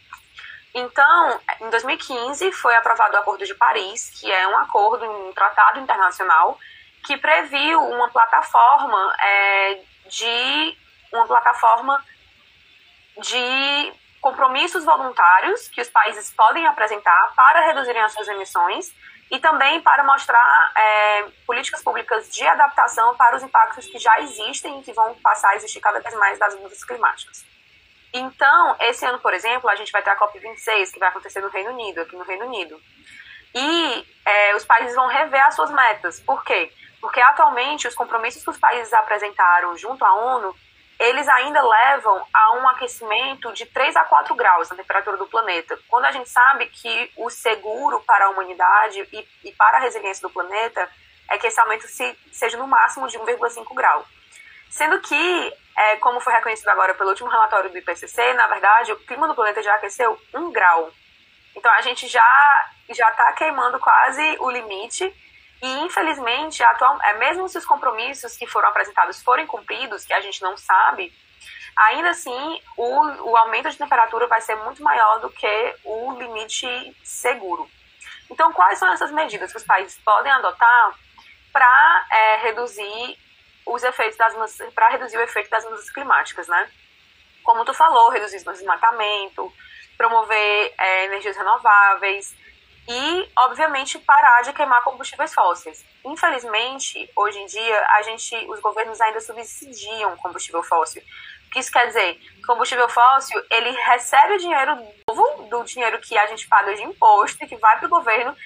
Então, 0.75 1.41
em 1.61 1.71
2015 1.71 2.53
foi 2.53 2.75
aprovado 2.75 3.15
o 3.15 3.21
Acordo 3.21 3.45
de 3.45 3.55
Paris, 3.55 4.11
que 4.19 4.31
é 4.31 4.49
um 4.49 4.57
acordo, 4.59 5.05
um 5.05 5.33
tratado 5.33 5.81
internacional 5.81 6.59
que 7.05 7.17
previu 7.17 7.81
uma 7.89 8.09
plataforma 8.11 9.17
é, 9.21 9.81
de 10.07 10.77
uma 11.13 11.27
plataforma 11.27 12.03
de 13.19 13.93
compromissos 14.21 14.85
voluntários 14.85 15.69
que 15.69 15.81
os 15.81 15.89
países 15.89 16.33
podem 16.33 16.67
apresentar 16.67 17.33
para 17.35 17.67
reduzirem 17.67 18.01
as 18.01 18.13
suas 18.13 18.29
emissões 18.29 18.95
e 19.33 19.39
também 19.39 19.81
para 19.81 20.05
mostrar 20.05 20.73
é, 20.77 21.25
políticas 21.47 21.83
públicas 21.83 22.31
de 22.31 22.47
adaptação 22.47 23.17
para 23.17 23.35
os 23.35 23.43
impactos 23.43 23.87
que 23.87 23.99
já 23.99 24.21
existem 24.21 24.79
e 24.79 24.83
que 24.83 24.93
vão 24.93 25.15
passar 25.15 25.49
a 25.49 25.57
existir 25.57 25.81
cada 25.81 26.01
vez 26.01 26.15
mais 26.17 26.39
das 26.39 26.55
mudanças 26.55 26.85
climáticas. 26.85 27.43
Então, 28.13 28.77
esse 28.79 29.07
ano, 29.07 29.19
por 29.21 29.33
exemplo, 29.33 29.71
a 29.71 29.75
gente 29.75 29.91
vai 29.91 30.03
ter 30.03 30.11
a 30.11 30.19
COP26, 30.19 30.93
que 30.93 30.99
vai 30.99 31.09
acontecer 31.09 31.41
no 31.41 31.49
Reino 31.49 31.71
Unido, 31.71 32.03
aqui 32.03 32.15
no 32.15 32.25
Reino 32.25 32.45
Unido. 32.45 32.79
E 33.55 34.07
é, 34.27 34.55
os 34.55 34.67
países 34.67 34.95
vão 34.95 35.07
rever 35.07 35.43
as 35.47 35.55
suas 35.55 35.71
metas. 35.71 36.21
Por 36.21 36.45
quê? 36.45 36.71
Porque 37.01 37.21
atualmente 37.21 37.89
os 37.89 37.95
compromissos 37.95 38.45
que 38.45 38.51
os 38.51 38.59
países 38.59 38.93
apresentaram 38.93 39.75
junto 39.79 40.05
à 40.05 40.13
ONU, 40.13 40.55
eles 41.03 41.29
ainda 41.29 41.61
levam 41.61 42.25
a 42.33 42.53
um 42.59 42.69
aquecimento 42.69 43.53
de 43.53 43.67
3 43.67 43.97
a 43.97 44.05
4 44.05 44.35
graus 44.37 44.71
na 44.71 44.77
temperatura 44.77 45.17
do 45.17 45.27
planeta. 45.27 45.77
Quando 45.89 46.05
a 46.05 46.13
gente 46.13 46.29
sabe 46.29 46.67
que 46.67 47.11
o 47.17 47.29
seguro 47.29 48.01
para 48.07 48.27
a 48.27 48.31
humanidade 48.31 49.01
e, 49.13 49.29
e 49.49 49.53
para 49.53 49.79
a 49.79 49.81
resiliência 49.81 50.23
do 50.23 50.33
planeta 50.33 50.89
é 51.29 51.37
que 51.39 51.47
esse 51.49 51.61
aumento 51.61 51.89
se, 51.89 52.17
seja 52.31 52.57
no 52.57 52.69
máximo 52.69 53.09
de 53.09 53.19
1,5 53.19 53.75
grau. 53.75 54.07
Sendo 54.71 55.01
que, 55.01 55.53
é, 55.77 55.97
como 55.97 56.21
foi 56.21 56.33
reconhecido 56.35 56.69
agora 56.69 56.95
pelo 56.95 57.11
último 57.11 57.29
relatório 57.29 57.69
do 57.69 57.79
IPCC, 57.79 58.35
na 58.35 58.47
verdade, 58.47 58.93
o 58.93 58.99
clima 59.05 59.27
do 59.27 59.35
planeta 59.35 59.61
já 59.61 59.75
aqueceu 59.75 60.17
1 60.33 60.53
grau. 60.53 60.93
Então 61.57 61.73
a 61.73 61.81
gente 61.81 62.07
já 62.07 62.71
já 62.91 63.11
está 63.11 63.33
queimando 63.33 63.79
quase 63.81 64.37
o 64.39 64.51
limite 64.51 65.13
e, 65.63 65.85
infelizmente, 65.85 66.61
atual, 66.63 66.99
é, 67.03 67.13
mesmo 67.19 67.49
se 67.49 67.57
os 67.57 67.65
compromissos 67.65 68.37
que 68.37 68.49
foram 68.49 68.69
apresentados 68.69 69.23
forem 69.23 69.47
cumpridos, 69.47 70.05
que 70.05 70.13
a 70.13 70.21
gente 70.21 70.43
não 70.43 70.57
sabe, 70.57 71.15
ainda 71.77 72.11
assim 72.11 72.61
o, 72.77 73.31
o 73.31 73.37
aumento 73.37 73.71
de 73.71 73.79
temperatura 73.79 74.27
vai 74.27 74.41
ser 74.41 74.57
muito 74.57 74.83
maior 74.83 75.21
do 75.21 75.31
que 75.31 75.75
o 75.85 76.13
limite 76.15 76.67
seguro. 77.05 77.71
Então, 78.29 78.53
quais 78.53 78.79
são 78.79 78.93
essas 78.93 79.13
medidas 79.13 79.53
que 79.53 79.59
os 79.59 79.65
países 79.65 79.97
podem 80.05 80.33
adotar 80.33 80.99
para 81.53 82.07
é, 82.11 82.37
reduzir 82.39 83.19
os 83.65 83.85
efeitos 83.85 84.19
das 84.19 84.59
para 84.75 84.89
reduzir 84.89 85.17
o 85.17 85.23
efeito 85.23 85.49
das 85.49 85.63
mudanças 85.65 85.91
climáticas, 85.91 86.49
né? 86.49 86.69
Como 87.45 87.65
tu 87.65 87.73
falou, 87.73 88.11
reduzir 88.11 88.39
o 88.39 88.53
desmatamento, 88.53 89.53
promover 89.97 90.75
é, 90.77 91.05
energias 91.05 91.37
renováveis, 91.37 92.35
e, 92.89 93.29
obviamente, 93.37 93.99
parar 93.99 94.43
de 94.43 94.53
queimar 94.53 94.83
combustíveis 94.83 95.33
fósseis. 95.33 95.85
Infelizmente, 96.05 97.11
hoje 97.15 97.39
em 97.39 97.47
dia, 97.47 97.87
a 97.91 98.03
gente, 98.03 98.35
os 98.49 98.61
governos 98.61 99.01
ainda 99.01 99.21
subsidiam 99.21 100.17
combustível 100.17 100.63
fóssil. 100.63 101.03
O 101.47 101.51
que 101.51 101.61
isso 101.61 101.71
quer 101.71 101.87
dizer? 101.87 102.19
Combustível 102.47 102.89
fóssil, 102.89 103.41
ele 103.51 103.71
recebe 103.71 104.35
o 104.35 104.39
dinheiro 104.39 104.75
novo 105.09 105.49
do 105.49 105.63
dinheiro 105.65 106.01
que 106.01 106.19
a 106.19 106.27
gente 106.27 106.49
paga 106.49 106.75
de 106.75 106.83
imposto 106.83 107.45
e 107.45 107.47
que 107.47 107.57
vai 107.57 107.79
para 107.79 107.87
o 107.87 107.91
governo, 107.91 108.37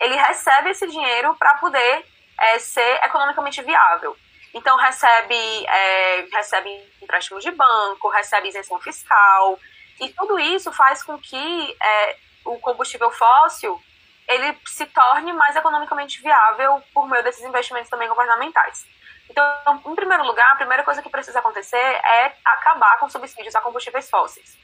ele 0.00 0.16
recebe 0.16 0.70
esse 0.70 0.86
dinheiro 0.86 1.36
para 1.38 1.58
poder 1.58 2.04
é, 2.38 2.58
ser 2.58 3.04
economicamente 3.04 3.62
viável. 3.62 4.16
Então, 4.52 4.76
recebe, 4.78 5.34
é, 5.66 6.26
recebe 6.32 6.70
empréstimo 7.00 7.38
de 7.38 7.52
banco, 7.52 8.08
recebe 8.08 8.48
isenção 8.48 8.80
fiscal, 8.80 9.60
e 10.00 10.08
tudo 10.08 10.40
isso 10.40 10.72
faz 10.72 11.04
com 11.04 11.16
que 11.18 11.76
é, 11.80 12.16
o 12.54 12.60
combustível 12.60 13.10
fóssil 13.10 13.80
ele 14.28 14.56
se 14.64 14.86
torne 14.86 15.32
mais 15.32 15.56
economicamente 15.56 16.22
viável 16.22 16.80
por 16.94 17.08
meio 17.08 17.22
desses 17.24 17.44
investimentos 17.44 17.90
também 17.90 18.08
governamentais. 18.08 18.86
Então, 19.28 19.44
em 19.86 19.94
primeiro 19.94 20.24
lugar, 20.24 20.52
a 20.52 20.56
primeira 20.56 20.84
coisa 20.84 21.02
que 21.02 21.08
precisa 21.08 21.40
acontecer 21.40 21.76
é 21.76 22.32
acabar 22.44 22.98
com 22.98 23.08
subsídios 23.08 23.54
a 23.54 23.60
combustíveis 23.60 24.08
fósseis. 24.08 24.56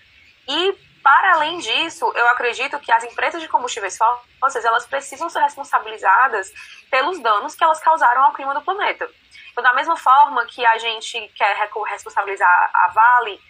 E, 0.49 0.73
para 1.03 1.35
além 1.35 1.59
disso, 1.59 2.13
eu 2.15 2.29
acredito 2.29 2.79
que 2.79 2.93
as 2.93 3.03
empresas 3.05 3.43
de 3.43 3.49
combustíveis 3.49 3.97
fósseis 4.41 4.65
elas 4.65 4.87
precisam 4.87 5.29
ser 5.29 5.41
responsabilizadas 5.41 6.53
pelos 6.89 7.21
danos 7.21 7.55
que 7.55 7.65
elas 7.65 7.81
causaram 7.81 8.25
ao 8.25 8.33
clima 8.33 8.55
do 8.55 8.63
planeta. 8.63 9.09
Então, 9.51 9.65
da 9.65 9.75
mesma 9.75 9.97
forma 9.97 10.47
que 10.47 10.65
a 10.65 10.79
gente 10.79 11.29
quer 11.37 11.57
responsabilizar 11.91 12.71
a 12.73 12.89
Vale 12.89 13.41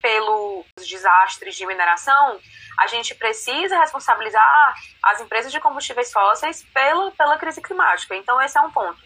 pelos 0.00 0.66
desastres 0.86 1.56
de 1.56 1.66
mineração, 1.66 2.40
a 2.78 2.86
gente 2.86 3.14
precisa 3.14 3.78
responsabilizar 3.78 4.74
as 5.02 5.20
empresas 5.20 5.50
de 5.50 5.60
combustíveis 5.60 6.12
fósseis 6.12 6.62
pelo, 6.74 7.10
pela 7.12 7.38
crise 7.38 7.60
climática. 7.60 8.14
Então, 8.14 8.40
esse 8.40 8.58
é 8.58 8.60
um 8.60 8.70
ponto. 8.70 9.00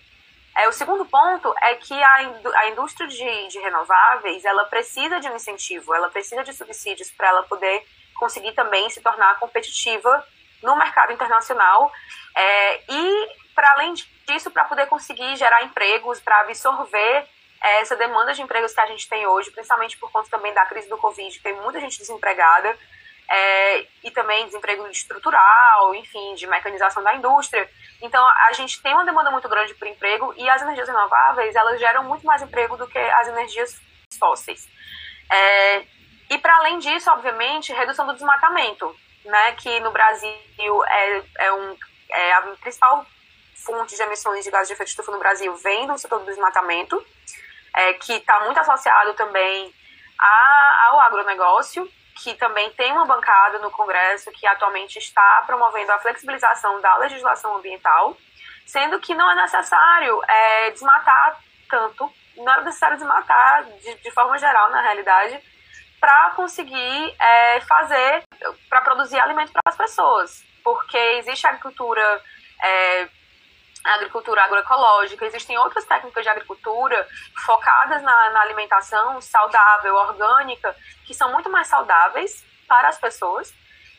É, 0.56 0.68
o 0.68 0.72
segundo 0.72 1.04
ponto 1.06 1.54
é 1.62 1.76
que 1.76 1.94
a, 2.02 2.16
a 2.56 2.68
indústria 2.70 3.06
de, 3.06 3.48
de 3.48 3.58
renováveis 3.60 4.44
ela 4.44 4.64
precisa 4.64 5.20
de 5.20 5.28
um 5.28 5.36
incentivo, 5.36 5.94
ela 5.94 6.10
precisa 6.10 6.42
de 6.42 6.52
subsídios 6.52 7.10
para 7.12 7.28
ela 7.28 7.42
poder 7.44 7.86
conseguir 8.18 8.52
também 8.52 8.90
se 8.90 9.00
tornar 9.00 9.38
competitiva 9.38 10.26
no 10.62 10.76
mercado 10.76 11.12
internacional 11.12 11.90
é, 12.36 12.82
e, 12.92 13.28
para 13.54 13.72
além 13.72 13.94
disso, 13.94 14.50
para 14.50 14.64
poder 14.64 14.86
conseguir 14.86 15.36
gerar 15.36 15.62
empregos, 15.62 16.20
para 16.20 16.40
absorver 16.40 17.26
essa 17.60 17.96
demanda 17.96 18.32
de 18.32 18.42
empregos 18.42 18.72
que 18.72 18.80
a 18.80 18.86
gente 18.86 19.08
tem 19.08 19.26
hoje, 19.26 19.50
principalmente 19.50 19.98
por 19.98 20.10
conta 20.10 20.30
também 20.30 20.52
da 20.54 20.64
crise 20.66 20.88
do 20.88 20.96
Covid, 20.96 21.40
tem 21.40 21.54
muita 21.60 21.80
gente 21.80 21.98
desempregada, 21.98 22.76
é, 23.30 23.86
e 24.02 24.10
também 24.10 24.46
desemprego 24.46 24.86
estrutural, 24.88 25.94
enfim, 25.94 26.34
de 26.34 26.46
mecanização 26.48 27.02
da 27.02 27.14
indústria. 27.14 27.68
Então, 28.02 28.26
a 28.48 28.52
gente 28.54 28.82
tem 28.82 28.92
uma 28.92 29.04
demanda 29.04 29.30
muito 29.30 29.48
grande 29.48 29.74
por 29.74 29.86
emprego 29.86 30.34
e 30.36 30.48
as 30.50 30.60
energias 30.62 30.88
renováveis, 30.88 31.54
elas 31.54 31.78
geram 31.78 32.04
muito 32.04 32.26
mais 32.26 32.42
emprego 32.42 32.76
do 32.76 32.88
que 32.88 32.98
as 32.98 33.28
energias 33.28 33.80
fósseis. 34.18 34.68
É, 35.30 35.84
e, 36.30 36.38
para 36.38 36.56
além 36.56 36.78
disso, 36.78 37.10
obviamente, 37.10 37.72
redução 37.72 38.06
do 38.06 38.14
desmatamento, 38.14 38.96
né, 39.24 39.52
que 39.52 39.78
no 39.80 39.92
Brasil 39.92 40.84
é, 40.88 41.22
é, 41.38 41.52
um, 41.52 41.76
é 42.10 42.32
a 42.32 42.42
principal 42.60 43.06
fonte 43.54 43.94
de 43.94 44.02
emissões 44.02 44.44
de 44.44 44.50
gases 44.50 44.68
de 44.68 44.74
efeito 44.74 44.88
estufa 44.88 45.12
no 45.12 45.18
Brasil 45.18 45.54
vem 45.56 45.86
do 45.86 45.98
setor 45.98 46.20
do 46.20 46.26
desmatamento, 46.26 47.04
é, 47.74 47.94
que 47.94 48.12
está 48.14 48.40
muito 48.40 48.58
associado 48.60 49.14
também 49.14 49.72
a, 50.18 50.86
ao 50.88 51.00
agronegócio, 51.00 51.88
que 52.22 52.34
também 52.34 52.70
tem 52.70 52.92
uma 52.92 53.06
bancada 53.06 53.58
no 53.60 53.70
Congresso 53.70 54.30
que 54.32 54.46
atualmente 54.46 54.98
está 54.98 55.42
promovendo 55.46 55.92
a 55.92 55.98
flexibilização 55.98 56.80
da 56.80 56.96
legislação 56.96 57.56
ambiental, 57.56 58.16
sendo 58.66 59.00
que 59.00 59.14
não 59.14 59.30
é 59.30 59.34
necessário 59.36 60.20
é, 60.28 60.70
desmatar 60.70 61.40
tanto, 61.68 62.12
não 62.36 62.52
é 62.52 62.64
necessário 62.64 62.96
desmatar 62.96 63.64
de, 63.64 63.94
de 63.96 64.10
forma 64.10 64.36
geral, 64.38 64.70
na 64.70 64.82
realidade, 64.82 65.40
para 66.00 66.30
conseguir 66.30 67.14
é, 67.18 67.60
fazer, 67.60 68.24
para 68.68 68.80
produzir 68.80 69.20
alimento 69.20 69.52
para 69.52 69.62
as 69.66 69.76
pessoas, 69.76 70.44
porque 70.64 70.98
existe 71.18 71.46
agricultura 71.46 72.22
é, 72.62 73.08
agricultura 73.84 74.42
agroecológica, 74.44 75.24
existem 75.24 75.56
outras 75.58 75.84
técnicas 75.84 76.22
de 76.22 76.28
agricultura 76.28 77.06
focadas 77.44 78.02
na, 78.02 78.30
na, 78.30 78.40
alimentação 78.42 79.20
saudável, 79.20 79.94
orgânica, 79.94 80.76
que 81.06 81.14
são 81.14 81.32
muito 81.32 81.50
mais 81.50 81.66
saudáveis 81.66 82.44
para 82.68 82.88
as 82.88 82.98
pessoas, 82.98 83.52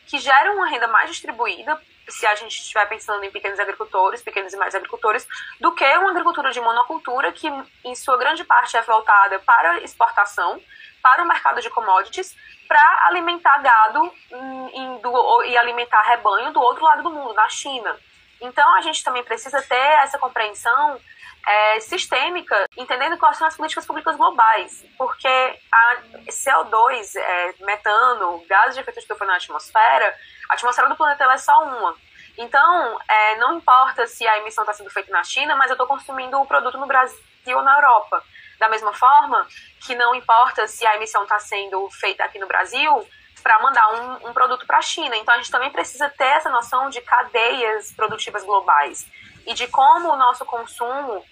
que 0.06 0.18
geram 0.18 0.56
uma 0.56 0.68
renda 0.68 0.86
mais 0.86 1.10
distribuída, 1.10 1.80
se 2.08 2.26
a 2.26 2.34
gente 2.34 2.60
estiver 2.60 2.86
pensando 2.86 3.24
em 3.24 3.30
pequenos 3.30 3.58
agricultores, 3.58 4.22
pequenos 4.22 4.52
e 4.52 4.56
médios 4.56 4.74
agricultores, 4.74 5.26
do 5.60 5.72
que 5.72 5.84
uma 5.98 6.10
agricultura 6.10 6.50
de 6.50 6.60
monocultura, 6.60 7.32
que 7.32 7.48
em 7.84 7.94
sua 7.94 8.16
grande 8.16 8.44
parte 8.44 8.76
é 8.76 8.82
voltada 8.82 9.38
para 9.40 9.80
exportação, 9.80 10.60
para 11.02 11.22
o 11.22 11.26
mercado 11.26 11.60
de 11.60 11.70
commodities, 11.70 12.36
para 12.68 13.06
alimentar 13.06 13.58
gado 13.58 14.12
e 15.44 15.56
alimentar 15.56 16.02
rebanho 16.02 16.52
do 16.52 16.60
outro 16.60 16.84
lado 16.84 17.02
do 17.02 17.10
mundo, 17.10 17.34
na 17.34 17.48
China. 17.48 17.98
Então, 18.42 18.74
a 18.76 18.80
gente 18.82 19.02
também 19.02 19.22
precisa 19.22 19.62
ter 19.62 19.74
essa 20.02 20.18
compreensão 20.18 21.00
é, 21.46 21.80
sistêmica, 21.80 22.68
entendendo 22.76 23.16
quais 23.16 23.36
são 23.36 23.46
as 23.46 23.56
políticas 23.56 23.86
públicas 23.86 24.16
globais, 24.16 24.84
porque 24.96 25.28
a 25.72 25.96
CO2, 26.28 27.16
é, 27.16 27.54
metano, 27.60 28.44
gases 28.48 28.74
de 28.74 28.80
efeito 28.80 29.00
estufa 29.00 29.24
na 29.24 29.36
atmosfera, 29.36 30.14
a 30.48 30.54
atmosfera 30.54 30.88
do 30.88 30.96
planeta 30.96 31.24
é 31.24 31.38
só 31.38 31.64
uma. 31.64 31.96
Então, 32.36 32.98
é, 33.08 33.36
não 33.36 33.56
importa 33.56 34.06
se 34.06 34.26
a 34.26 34.38
emissão 34.38 34.62
está 34.62 34.72
sendo 34.72 34.90
feita 34.90 35.12
na 35.12 35.22
China, 35.22 35.56
mas 35.56 35.70
eu 35.70 35.74
estou 35.74 35.86
consumindo 35.86 36.40
o 36.40 36.46
produto 36.46 36.78
no 36.78 36.86
Brasil 36.86 37.18
ou 37.48 37.62
na 37.62 37.76
Europa. 37.76 38.22
Da 38.58 38.68
mesma 38.68 38.92
forma 38.92 39.46
que 39.84 39.94
não 39.94 40.14
importa 40.14 40.66
se 40.66 40.86
a 40.86 40.96
emissão 40.96 41.24
está 41.24 41.38
sendo 41.38 41.88
feita 41.90 42.24
aqui 42.24 42.38
no 42.38 42.46
Brasil, 42.46 43.06
para 43.42 43.58
mandar 43.60 43.86
um, 43.94 44.28
um 44.28 44.32
produto 44.32 44.66
para 44.66 44.78
a 44.78 44.82
China. 44.82 45.16
Então 45.16 45.34
a 45.34 45.36
gente 45.38 45.50
também 45.50 45.70
precisa 45.70 46.08
ter 46.10 46.24
essa 46.24 46.50
noção 46.50 46.88
de 46.88 47.00
cadeias 47.00 47.92
produtivas 47.92 48.44
globais 48.44 49.06
e 49.46 49.54
de 49.54 49.66
como 49.68 50.10
o 50.10 50.16
nosso 50.16 50.44
consumo 50.44 51.24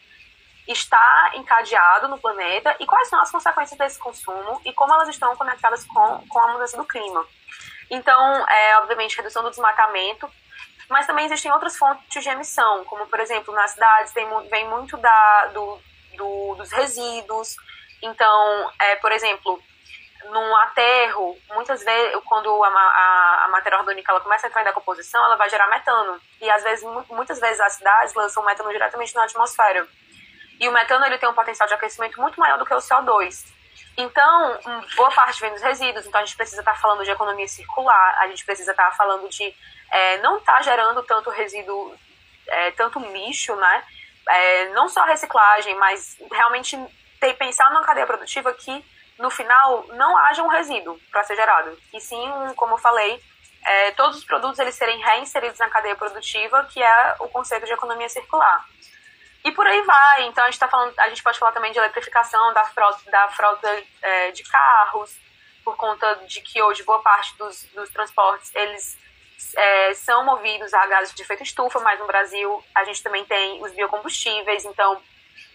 está 0.66 1.32
encadeado 1.34 2.08
no 2.08 2.18
planeta 2.18 2.76
e 2.78 2.86
quais 2.86 3.08
são 3.08 3.20
as 3.20 3.30
consequências 3.30 3.78
desse 3.78 3.98
consumo 3.98 4.60
e 4.64 4.72
como 4.72 4.92
elas 4.92 5.08
estão 5.08 5.34
conectadas 5.36 5.84
com, 5.84 6.26
com 6.28 6.38
a 6.38 6.52
mudança 6.52 6.76
do 6.76 6.84
clima. 6.84 7.26
Então, 7.90 8.48
é, 8.48 8.78
obviamente, 8.78 9.16
redução 9.16 9.42
do 9.42 9.50
desmatamento, 9.50 10.30
mas 10.88 11.06
também 11.06 11.24
existem 11.24 11.50
outras 11.52 11.76
fontes 11.76 12.22
de 12.22 12.28
emissão, 12.28 12.84
como, 12.84 13.06
por 13.06 13.18
exemplo, 13.18 13.52
nas 13.54 13.72
cidades 13.72 14.12
tem, 14.12 14.28
vem 14.48 14.68
muito 14.68 14.96
da, 14.96 15.46
do, 15.46 15.80
do, 16.16 16.54
dos 16.56 16.70
resíduos. 16.70 17.56
Então, 18.02 18.70
é, 18.80 18.96
por 18.96 19.10
exemplo, 19.10 19.60
num 20.28 20.56
aterro, 20.56 21.36
muitas 21.50 21.82
vezes, 21.82 22.20
quando 22.26 22.62
a, 22.62 22.68
a, 22.68 23.44
a, 23.44 23.48
matéria 23.48 23.78
orgânica 23.78 24.12
ela 24.12 24.20
começa 24.20 24.46
a 24.46 24.48
entrar 24.48 24.62
em 24.62 24.66
decomposição, 24.66 25.24
ela 25.24 25.36
vai 25.36 25.48
gerar 25.48 25.68
metano. 25.68 26.20
E 26.40 26.50
às 26.50 26.62
vezes, 26.62 26.84
muitas 27.08 27.40
vezes 27.40 27.60
as 27.60 27.74
cidades 27.74 28.14
lançam 28.14 28.44
metano 28.44 28.70
diretamente 28.70 29.14
na 29.14 29.24
atmosfera. 29.24 29.86
E 30.58 30.68
o 30.68 30.72
metano 30.72 31.06
ele 31.06 31.18
tem 31.18 31.28
um 31.28 31.34
potencial 31.34 31.66
de 31.66 31.74
aquecimento 31.74 32.20
muito 32.20 32.38
maior 32.38 32.58
do 32.58 32.66
que 32.66 32.74
o 32.74 32.78
CO2. 32.78 33.46
Então, 33.96 34.58
boa 34.96 35.10
parte 35.10 35.40
vem 35.40 35.52
dos 35.52 35.62
resíduos, 35.62 36.06
então 36.06 36.20
a 36.20 36.24
gente 36.24 36.36
precisa 36.36 36.60
estar 36.60 36.78
falando 36.78 37.04
de 37.04 37.10
economia 37.10 37.48
circular, 37.48 38.18
a 38.20 38.28
gente 38.28 38.44
precisa 38.44 38.70
estar 38.70 38.90
falando 38.92 39.28
de 39.28 39.54
é, 39.90 40.18
não 40.18 40.38
estar 40.38 40.56
tá 40.56 40.62
gerando 40.62 41.02
tanto 41.02 41.30
resíduo, 41.30 41.94
é, 42.46 42.70
tanto 42.72 42.98
lixo, 42.98 43.54
né? 43.56 43.84
É, 44.28 44.68
não 44.68 44.88
só 44.88 45.04
reciclagem, 45.04 45.74
mas 45.76 46.16
realmente 46.30 46.78
ter, 47.18 47.34
pensar 47.34 47.70
numa 47.70 47.84
cadeia 47.84 48.06
produtiva 48.06 48.52
que 48.54 48.84
no 49.20 49.30
final 49.30 49.86
não 49.88 50.16
haja 50.16 50.42
um 50.42 50.48
resíduo 50.48 50.98
para 51.10 51.22
ser 51.24 51.36
gerado. 51.36 51.78
E 51.92 52.00
sim, 52.00 52.28
como 52.56 52.74
eu 52.74 52.78
falei, 52.78 53.22
é, 53.64 53.90
todos 53.92 54.18
os 54.18 54.24
produtos 54.24 54.58
eles 54.58 54.74
serem 54.74 54.98
reinseridos 54.98 55.58
na 55.58 55.68
cadeia 55.68 55.94
produtiva, 55.94 56.64
que 56.64 56.82
é 56.82 57.16
o 57.20 57.28
conceito 57.28 57.66
de 57.66 57.72
economia 57.72 58.08
circular. 58.08 58.64
E 59.44 59.52
por 59.52 59.66
aí 59.66 59.80
vai. 59.82 60.24
Então 60.24 60.44
a 60.44 60.50
gente 60.50 60.58
tá 60.58 60.68
falando, 60.68 60.98
a 60.98 61.08
gente 61.08 61.22
pode 61.22 61.38
falar 61.38 61.52
também 61.52 61.72
de 61.72 61.78
eletrificação 61.78 62.52
da 62.52 62.64
frota, 62.64 63.10
da 63.10 63.28
frota 63.28 63.82
é, 64.02 64.30
de 64.32 64.42
carros, 64.44 65.16
por 65.62 65.76
conta 65.76 66.14
de 66.26 66.40
que 66.40 66.62
hoje 66.62 66.82
boa 66.82 67.02
parte 67.02 67.36
dos, 67.36 67.64
dos 67.74 67.90
transportes 67.90 68.50
eles 68.54 68.98
é, 69.56 69.94
são 69.94 70.24
movidos 70.24 70.72
a 70.72 70.86
gases 70.86 71.14
de 71.14 71.22
efeito 71.22 71.42
estufa, 71.42 71.78
mas 71.80 71.98
no 71.98 72.06
Brasil 72.06 72.64
a 72.74 72.84
gente 72.84 73.02
também 73.02 73.24
tem 73.24 73.62
os 73.62 73.72
biocombustíveis, 73.72 74.64
então 74.64 75.02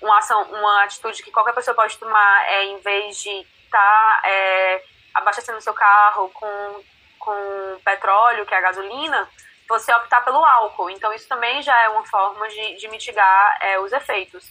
uma 0.01 0.17
ação, 0.19 0.43
uma 0.43 0.84
atitude 0.84 1.23
que 1.23 1.32
qualquer 1.32 1.54
pessoa 1.54 1.75
pode 1.75 1.97
tomar 1.97 2.45
é 2.47 2.65
em 2.65 2.78
vez 2.80 3.17
de 3.17 3.47
está 3.65 4.21
é, 4.23 4.84
abastecendo 5.13 5.62
seu 5.62 5.73
carro 5.73 6.30
com, 6.30 6.84
com 7.19 7.80
petróleo, 7.84 8.45
que 8.45 8.54
é 8.54 8.58
a 8.58 8.62
gasolina, 8.62 9.30
você 9.67 9.93
optar 9.93 10.21
pelo 10.21 10.43
álcool. 10.43 10.89
Então, 10.89 11.13
isso 11.13 11.28
também 11.28 11.62
já 11.62 11.78
é 11.84 11.89
uma 11.89 12.06
forma 12.06 12.47
de, 12.47 12.78
de 12.78 12.88
mitigar 12.88 13.58
é, 13.62 13.80
os 13.80 13.91
efeitos. 13.91 14.49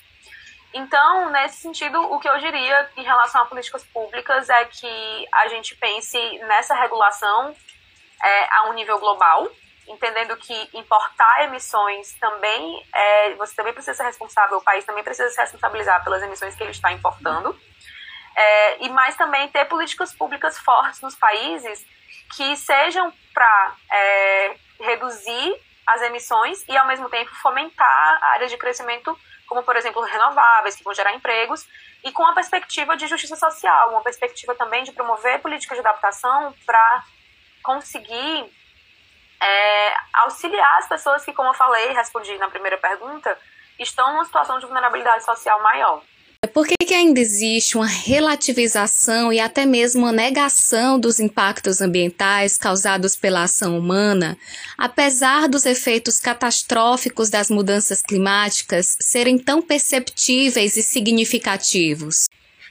Então, 0.72 1.31
nesse 1.31 1.59
sentido, 1.59 2.00
o 2.00 2.18
que 2.18 2.29
eu 2.29 2.37
diria 2.38 2.90
em 2.96 3.05
relação 3.05 3.42
a 3.42 3.46
políticas 3.46 3.85
públicas 3.85 4.50
é 4.50 4.64
que 4.64 5.27
a 5.33 5.46
gente 5.46 5.77
pense 5.77 6.18
nessa 6.40 6.74
regulação 6.74 7.55
é, 8.20 8.55
a 8.57 8.68
um 8.70 8.72
nível 8.72 8.98
global, 8.98 9.48
entendendo 9.87 10.37
que 10.37 10.70
importar 10.77 11.44
emissões 11.44 12.14
também, 12.14 12.85
é, 12.92 13.35
você 13.35 13.55
também 13.55 13.72
precisa 13.72 13.94
ser 13.94 14.03
responsável, 14.03 14.59
o 14.59 14.64
país 14.64 14.85
também 14.85 15.05
precisa 15.05 15.29
se 15.29 15.40
responsabilizar 15.40 16.03
pelas 16.03 16.22
emissões 16.22 16.57
que 16.57 16.62
ele 16.64 16.72
está 16.72 16.90
importando. 16.90 17.57
É, 18.37 18.85
e 18.85 18.88
mais 18.88 19.16
também 19.16 19.49
ter 19.49 19.64
políticas 19.66 20.12
públicas 20.12 20.59
fortes 20.59 21.01
nos 21.01 21.14
países 21.14 21.87
que 22.37 22.57
sejam 22.57 23.12
para 23.33 23.77
é, 23.92 24.57
reduzir 24.81 25.55
as 25.87 26.03
emissões 26.03 26.64
e, 26.68 26.77
ao 26.77 26.87
mesmo 26.87 27.09
tempo, 27.09 27.31
fomentar 27.37 28.25
áreas 28.35 28.51
de 28.51 28.57
crescimento, 28.57 29.16
como, 29.47 29.62
por 29.62 29.77
exemplo, 29.77 30.03
renováveis, 30.03 30.75
que 30.75 30.83
vão 30.83 30.94
gerar 30.94 31.14
empregos, 31.14 31.66
e 32.03 32.11
com 32.11 32.25
a 32.25 32.35
perspectiva 32.35 32.97
de 32.97 33.07
justiça 33.07 33.37
social, 33.37 33.90
uma 33.90 34.03
perspectiva 34.03 34.55
também 34.55 34.83
de 34.83 34.92
promover 34.92 35.40
políticas 35.40 35.77
de 35.77 35.87
adaptação 35.87 36.55
para 36.66 37.05
conseguir 37.62 38.51
é, 39.40 39.94
auxiliar 40.12 40.79
as 40.79 40.88
pessoas 40.88 41.25
que, 41.25 41.33
como 41.33 41.51
eu 41.51 41.55
falei, 41.55 41.92
respondi 41.92 42.37
na 42.38 42.49
primeira 42.49 42.79
pergunta, 42.79 43.38
estão 43.79 44.12
numa 44.12 44.25
situação 44.25 44.59
de 44.59 44.66
vulnerabilidade 44.66 45.25
social 45.25 45.61
maior. 45.62 46.03
Por 46.46 46.66
que, 46.66 46.74
que 46.76 46.94
ainda 46.94 47.20
existe 47.20 47.76
uma 47.76 47.87
relativização 47.87 49.33
e 49.33 49.40
até 49.40 49.64
mesmo 49.64 50.02
uma 50.02 50.12
negação 50.12 50.98
dos 50.98 51.20
impactos 51.20 51.80
ambientais 51.80 52.57
causados 52.57 53.16
pela 53.16 53.42
ação 53.44 53.78
humana, 53.78 54.37
apesar 54.76 55.48
dos 55.48 55.64
efeitos 55.66 56.20
catastróficos 56.20 57.30
das 57.30 57.50
mudanças 57.50 58.02
climáticas 58.02 58.96
serem 59.00 59.38
tão 59.38 59.62
perceptíveis 59.62 60.76
e 60.76 60.83
significativos? 60.83 62.26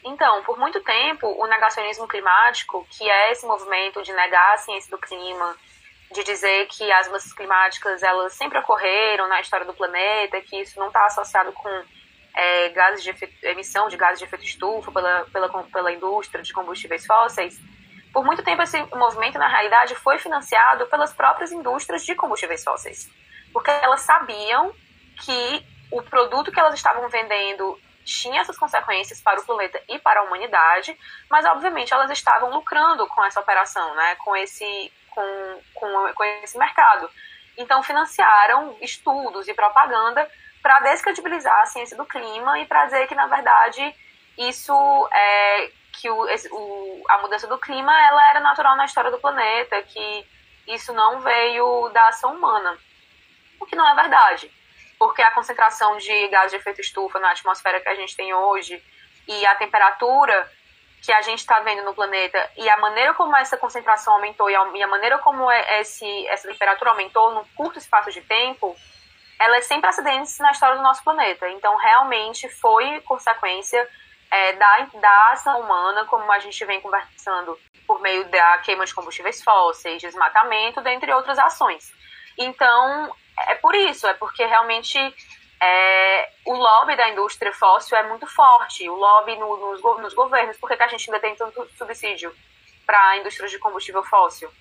Então, 0.06 0.44
por 0.44 0.60
muito 0.60 0.82
tempo, 0.82 1.28
o 1.28 1.48
negacionismo 1.48 2.08
climático, 2.08 2.86
que 2.90 3.10
é 3.10 3.32
esse 3.32 3.46
movimento 3.46 4.04
de 4.04 4.12
negar 4.12 4.54
a 4.54 4.58
ciência 4.58 4.92
do 4.92 4.98
clima, 4.98 5.56
de 6.14 6.24
dizer 6.24 6.68
que 6.68 6.92
as 6.92 7.08
mudanças 7.08 7.34
climáticas 7.34 8.04
elas 8.04 8.34
sempre 8.34 8.60
ocorreram 8.60 9.28
na 9.28 9.42
história 9.42 9.66
do 9.66 9.74
planeta, 9.74 10.42
que 10.42 10.62
isso 10.62 10.80
não 10.80 10.88
está 10.88 11.06
associado 11.06 11.52
com 11.54 11.70
é, 12.36 12.70
gases 12.70 13.04
de 13.04 13.10
efeito, 13.10 13.46
emissão 13.46 13.88
de 13.88 13.98
gases 13.98 14.20
de 14.20 14.26
efeito 14.26 14.46
estufa 14.46 14.92
pela, 14.92 15.26
pela, 15.32 15.64
pela 15.66 15.92
indústria 15.92 16.44
de 16.44 16.54
combustíveis 16.54 17.06
fósseis, 17.06 17.60
por 18.14 18.24
muito 18.24 18.44
tempo 18.44 18.62
esse 18.62 18.80
movimento, 18.96 19.40
na 19.40 19.48
realidade, 19.48 19.96
foi 19.96 20.20
financiado 20.20 20.86
pelas 20.86 21.12
próprias 21.12 21.52
indústrias 21.52 22.06
de 22.06 22.14
combustíveis 22.14 22.64
fósseis. 22.64 23.10
Porque 23.52 23.72
elas 23.72 24.02
sabiam 24.02 24.72
que 25.26 25.66
o 25.92 26.02
produto 26.04 26.52
que 26.52 26.60
elas 26.60 26.76
estavam 26.76 27.10
vendendo 27.10 27.80
tinha 28.06 28.42
essas 28.42 28.58
consequências 28.58 29.20
para 29.20 29.40
o 29.40 29.46
planeta 29.46 29.82
e 29.88 29.98
para 29.98 30.20
a 30.20 30.24
humanidade, 30.24 30.96
mas 31.30 31.46
obviamente 31.46 31.94
elas 31.94 32.12
estavam 32.12 32.52
lucrando 32.52 33.08
com 33.08 33.24
essa 33.26 33.40
operação, 33.40 33.96
né, 33.96 34.16
com 34.16 34.36
esse 34.36 34.92
com, 35.10 35.62
com, 35.74 36.14
com 36.14 36.24
esse 36.44 36.58
mercado. 36.58 37.10
Então 37.58 37.82
financiaram 37.82 38.76
estudos 38.82 39.48
e 39.48 39.54
propaganda 39.54 40.30
para 40.64 40.80
descredibilizar 40.80 41.62
a 41.62 41.66
ciência 41.66 41.98
do 41.98 42.06
clima 42.06 42.58
e 42.60 42.66
para 42.66 42.86
dizer 42.86 43.06
que 43.08 43.14
na 43.14 43.28
verdade 43.28 43.94
isso 44.38 44.74
é 45.12 45.72
que 45.92 46.10
o, 46.10 46.26
o, 46.52 47.04
a 47.10 47.18
mudança 47.20 47.46
do 47.46 47.60
clima 47.60 47.94
ela 48.08 48.30
era 48.30 48.40
natural 48.40 48.76
na 48.76 48.86
história 48.86 49.12
do 49.12 49.20
planeta, 49.20 49.84
que 49.84 50.26
isso 50.66 50.94
não 50.94 51.20
veio 51.20 51.90
da 51.90 52.08
ação 52.08 52.34
humana, 52.34 52.78
o 53.60 53.66
que 53.66 53.76
não 53.76 53.88
é 53.88 53.94
verdade. 53.94 54.50
Porque 54.98 55.22
a 55.22 55.32
concentração 55.32 55.98
de 55.98 56.28
gás 56.30 56.50
de 56.50 56.58
efeito 56.58 56.82
estufa 56.82 57.20
na 57.20 57.32
atmosfera 57.32 57.82
que 57.82 57.90
a 57.90 57.96
gente 57.96 58.16
tem 58.16 58.34
hoje 58.34 58.82
e 59.28 59.46
a 59.46 59.56
temperatura 59.56 60.50
que 61.04 61.12
a 61.12 61.22
gente 61.22 61.40
está 61.40 61.60
vendo 61.60 61.84
no 61.84 61.94
planeta 61.94 62.50
e 62.56 62.68
a 62.70 62.78
maneira 62.78 63.14
como 63.14 63.36
essa 63.36 63.58
concentração 63.58 64.14
aumentou 64.14 64.50
e 64.50 64.56
a, 64.56 64.88
maneira 64.88 65.18
como 65.20 65.52
é 65.52 65.82
esse, 65.82 66.28
essa 66.28 66.48
temperatura 66.48 66.92
aumentou 66.92 67.34
num 67.34 67.44
curto 67.56 67.78
espaço 67.78 68.10
de 68.10 68.22
tempo, 68.22 68.74
é 69.52 69.62
sem 69.62 69.82
precedentes 69.82 70.38
na 70.40 70.52
história 70.52 70.78
do 70.78 70.84
nosso 70.84 71.04
planeta. 71.04 71.50
Então, 71.50 71.76
realmente 71.76 72.48
foi 72.50 73.02
consequência 73.02 73.88
é, 74.32 74.54
da, 74.54 74.88
da 74.94 75.30
ação 75.32 75.60
humana, 75.60 76.06
como 76.06 76.32
a 76.32 76.40
gente 76.40 76.64
vem 76.66 76.82
conversando 76.82 77.58
por 77.86 78.00
meio 78.02 78.26
da 78.26 78.58
queima 78.60 78.86
de 78.86 78.94
combustíveis 78.94 79.44
fósseis, 79.44 80.02
desmatamento, 80.02 80.82
dentre 80.82 81.12
outras 81.14 81.38
ações. 81.38 81.92
Então, 82.38 83.16
é 83.48 83.56
por 83.56 83.76
isso, 83.76 84.08
é 84.08 84.14
porque 84.14 84.46
realmente 84.46 84.98
é, 85.62 86.30
o 86.46 86.54
lobby 86.54 86.96
da 86.96 87.10
indústria 87.10 87.54
fóssil 87.54 87.98
é 87.98 88.04
muito 88.04 88.28
forte, 88.28 88.90
o 88.90 88.96
lobby 88.96 89.36
no, 89.38 89.58
nos, 89.58 89.82
nos, 89.82 90.14
governos. 90.14 90.58
Por 90.58 90.70
que 90.70 90.82
a 90.82 90.88
gente 90.88 91.10
ainda 91.10 91.22
tem 91.22 91.36
tanto 91.36 91.68
subsídio 91.78 92.36
para 92.86 93.00
a 93.10 93.18
indústria 93.18 93.48
de 93.48 93.60
combustível 93.60 94.04
fóssil? 94.04 94.52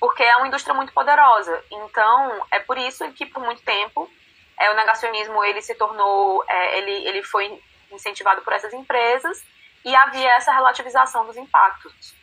Porque 0.00 0.22
é 0.22 0.36
uma 0.36 0.46
indústria 0.48 0.74
muito 0.74 0.92
poderosa. 0.92 1.62
Então, 1.70 2.46
é 2.50 2.60
por 2.60 2.78
isso 2.78 3.08
que, 3.12 3.26
por 3.26 3.42
muito 3.42 3.62
tempo, 3.62 4.10
é, 4.58 4.70
o 4.70 4.74
negacionismo 4.74 5.42
ele 5.44 5.62
se 5.62 5.74
tornou, 5.74 6.44
é, 6.48 6.78
ele, 6.78 7.08
ele 7.08 7.22
foi 7.22 7.60
incentivado 7.92 8.42
por 8.42 8.52
essas 8.52 8.72
empresas 8.72 9.42
e 9.84 9.94
havia 9.94 10.30
essa 10.36 10.52
relativização 10.52 11.24
dos 11.26 11.36
impactos. 11.36 12.18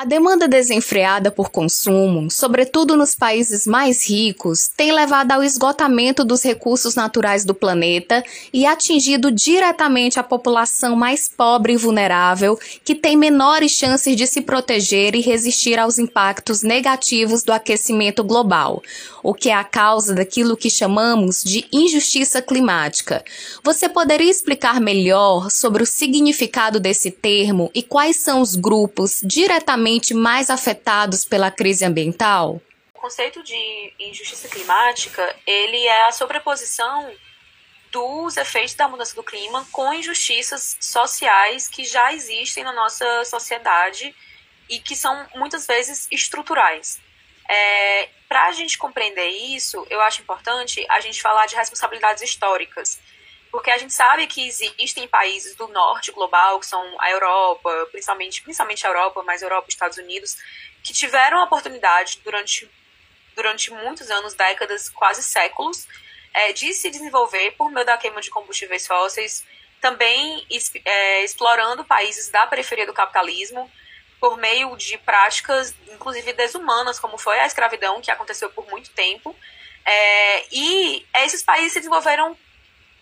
A 0.00 0.04
demanda 0.06 0.48
desenfreada 0.48 1.30
por 1.30 1.50
consumo, 1.50 2.30
sobretudo 2.30 2.96
nos 2.96 3.14
países 3.14 3.66
mais 3.66 4.08
ricos, 4.08 4.66
tem 4.66 4.92
levado 4.92 5.32
ao 5.32 5.42
esgotamento 5.42 6.24
dos 6.24 6.42
recursos 6.42 6.94
naturais 6.94 7.44
do 7.44 7.52
planeta 7.52 8.24
e 8.50 8.64
atingido 8.64 9.30
diretamente 9.30 10.18
a 10.18 10.22
população 10.22 10.96
mais 10.96 11.28
pobre 11.28 11.74
e 11.74 11.76
vulnerável, 11.76 12.58
que 12.82 12.94
tem 12.94 13.14
menores 13.14 13.72
chances 13.72 14.16
de 14.16 14.26
se 14.26 14.40
proteger 14.40 15.14
e 15.14 15.20
resistir 15.20 15.78
aos 15.78 15.98
impactos 15.98 16.62
negativos 16.62 17.42
do 17.42 17.52
aquecimento 17.52 18.24
global, 18.24 18.82
o 19.22 19.34
que 19.34 19.50
é 19.50 19.54
a 19.54 19.64
causa 19.64 20.14
daquilo 20.14 20.56
que 20.56 20.70
chamamos 20.70 21.42
de 21.42 21.68
injustiça 21.72 22.40
climática. 22.40 23.24
Você 23.62 23.88
poderia 23.88 24.30
explicar 24.30 24.80
melhor 24.80 25.50
sobre 25.50 25.82
o 25.82 25.86
significado 25.86 26.80
desse 26.80 27.10
termo 27.10 27.70
e 27.74 27.82
quais 27.82 28.16
são 28.16 28.40
os 28.40 28.54
grupos 28.54 29.20
diretamente 29.24 30.14
mais 30.14 30.50
afetados 30.50 31.24
pela 31.24 31.50
crise 31.50 31.84
ambiental? 31.84 32.60
O 32.94 33.00
conceito 33.00 33.42
de 33.42 33.92
injustiça 33.98 34.48
climática, 34.48 35.34
ele 35.46 35.86
é 35.86 36.08
a 36.08 36.12
sobreposição 36.12 37.10
dos 37.90 38.36
efeitos 38.36 38.74
da 38.74 38.88
mudança 38.88 39.14
do 39.14 39.22
clima 39.22 39.66
com 39.72 39.92
injustiças 39.92 40.76
sociais 40.80 41.68
que 41.68 41.84
já 41.84 42.12
existem 42.12 42.62
na 42.62 42.72
nossa 42.72 43.24
sociedade 43.24 44.14
e 44.68 44.78
que 44.78 44.94
são 44.94 45.26
muitas 45.34 45.66
vezes 45.66 46.06
estruturais. 46.10 47.00
É, 47.50 48.08
Para 48.28 48.46
a 48.46 48.52
gente 48.52 48.78
compreender 48.78 49.28
isso, 49.28 49.84
eu 49.90 50.00
acho 50.02 50.22
importante 50.22 50.86
a 50.88 51.00
gente 51.00 51.20
falar 51.20 51.46
de 51.46 51.56
responsabilidades 51.56 52.22
históricas. 52.22 53.00
Porque 53.50 53.72
a 53.72 53.76
gente 53.76 53.92
sabe 53.92 54.28
que 54.28 54.46
existem 54.46 55.08
países 55.08 55.56
do 55.56 55.66
norte 55.66 56.12
global, 56.12 56.60
que 56.60 56.66
são 56.66 56.80
a 57.00 57.10
Europa, 57.10 57.88
principalmente, 57.90 58.40
principalmente 58.42 58.86
a 58.86 58.90
Europa, 58.90 59.24
mas 59.24 59.42
Europa 59.42 59.66
e 59.68 59.72
Estados 59.72 59.98
Unidos, 59.98 60.36
que 60.84 60.92
tiveram 60.92 61.40
a 61.40 61.44
oportunidade 61.44 62.20
durante, 62.22 62.70
durante 63.34 63.72
muitos 63.72 64.08
anos, 64.08 64.34
décadas, 64.34 64.88
quase 64.88 65.24
séculos, 65.24 65.88
é, 66.32 66.52
de 66.52 66.72
se 66.72 66.88
desenvolver 66.88 67.50
por 67.58 67.72
meio 67.72 67.84
da 67.84 67.98
queima 67.98 68.20
de 68.20 68.30
combustíveis 68.30 68.86
fósseis, 68.86 69.44
também 69.80 70.46
é, 70.84 71.24
explorando 71.24 71.84
países 71.84 72.30
da 72.30 72.46
periferia 72.46 72.86
do 72.86 72.94
capitalismo, 72.94 73.68
por 74.20 74.36
meio 74.36 74.76
de 74.76 74.98
práticas, 74.98 75.74
inclusive 75.92 76.32
desumanas, 76.34 77.00
como 77.00 77.16
foi 77.16 77.38
a 77.40 77.46
escravidão, 77.46 78.00
que 78.00 78.10
aconteceu 78.10 78.50
por 78.50 78.68
muito 78.68 78.90
tempo. 78.90 79.34
É, 79.84 80.44
e 80.52 81.06
esses 81.14 81.42
países 81.42 81.72
se 81.72 81.80
desenvolveram 81.80 82.36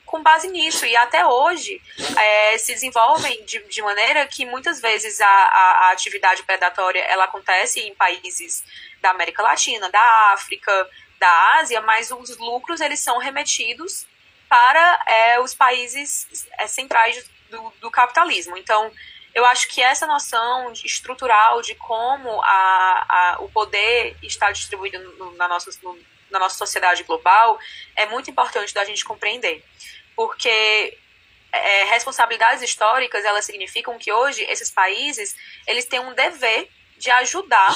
com 0.09 0.23
base 0.23 0.49
nisso. 0.49 0.87
E 0.87 0.97
até 0.97 1.25
hoje 1.27 1.81
é, 2.17 2.59
se 2.59 2.73
desenvolvem 2.73 3.45
de, 3.45 3.61
de, 3.69 3.83
maneira 3.83 4.27
que 4.27 4.47
muitas 4.47 4.81
vezes 4.81 5.21
a, 5.21 5.27
a, 5.27 5.89
a, 5.89 5.91
atividade 5.93 6.43
predatória 6.43 7.01
ela 7.01 7.25
acontece 7.25 7.81
em 7.81 7.95
países 7.95 8.65
da 9.01 9.11
América 9.11 9.43
Latina, 9.43 9.91
da 9.91 10.33
África, 10.33 10.89
da 11.21 11.59
Ásia, 11.59 11.81
mas 11.83 12.11
os 12.11 12.37
lucros 12.39 12.81
eles 12.81 13.01
são 13.01 13.19
remetidos 13.19 14.07
para 14.49 15.05
é, 15.07 15.41
os 15.41 15.55
países 15.55 16.47
é, 16.59 16.67
centrais 16.67 17.29
do, 17.51 17.73
do, 17.81 17.91
capitalismo. 17.91 18.57
Então, 18.57 18.91
eu 19.39 19.45
acho 19.47 19.69
que 19.69 19.81
essa 19.81 20.05
noção 20.05 20.73
estrutural 20.73 21.63
de 21.63 21.75
como 21.77 22.43
a, 22.43 23.37
o 23.39 23.49
poder 23.49 24.17
está 24.21 24.51
distribuído 24.51 24.99
no, 24.99 25.33
na, 25.37 25.47
nossa, 25.47 25.71
no, 25.81 25.97
na 26.29 26.41
nossa 26.41 26.57
sociedade 26.57 27.05
global 27.05 27.57
é 27.95 28.05
muito 28.07 28.29
importante 28.29 28.75
da 28.75 28.85
gente 28.85 29.05
compreender 29.05 29.65
porque 30.17 30.99
é, 31.53 31.85
responsabilidades 31.85 32.63
históricas 32.63 33.25
elas 33.25 33.45
significam 33.45 33.97
que 33.97 34.13
hoje 34.13 34.43
esses 34.43 34.73
países 34.73 35.37
eles 35.69 35.87
têm 35.87 36.01
um 36.01 36.13
dever 36.15 36.69
de 36.97 37.09
ajudar 37.13 37.73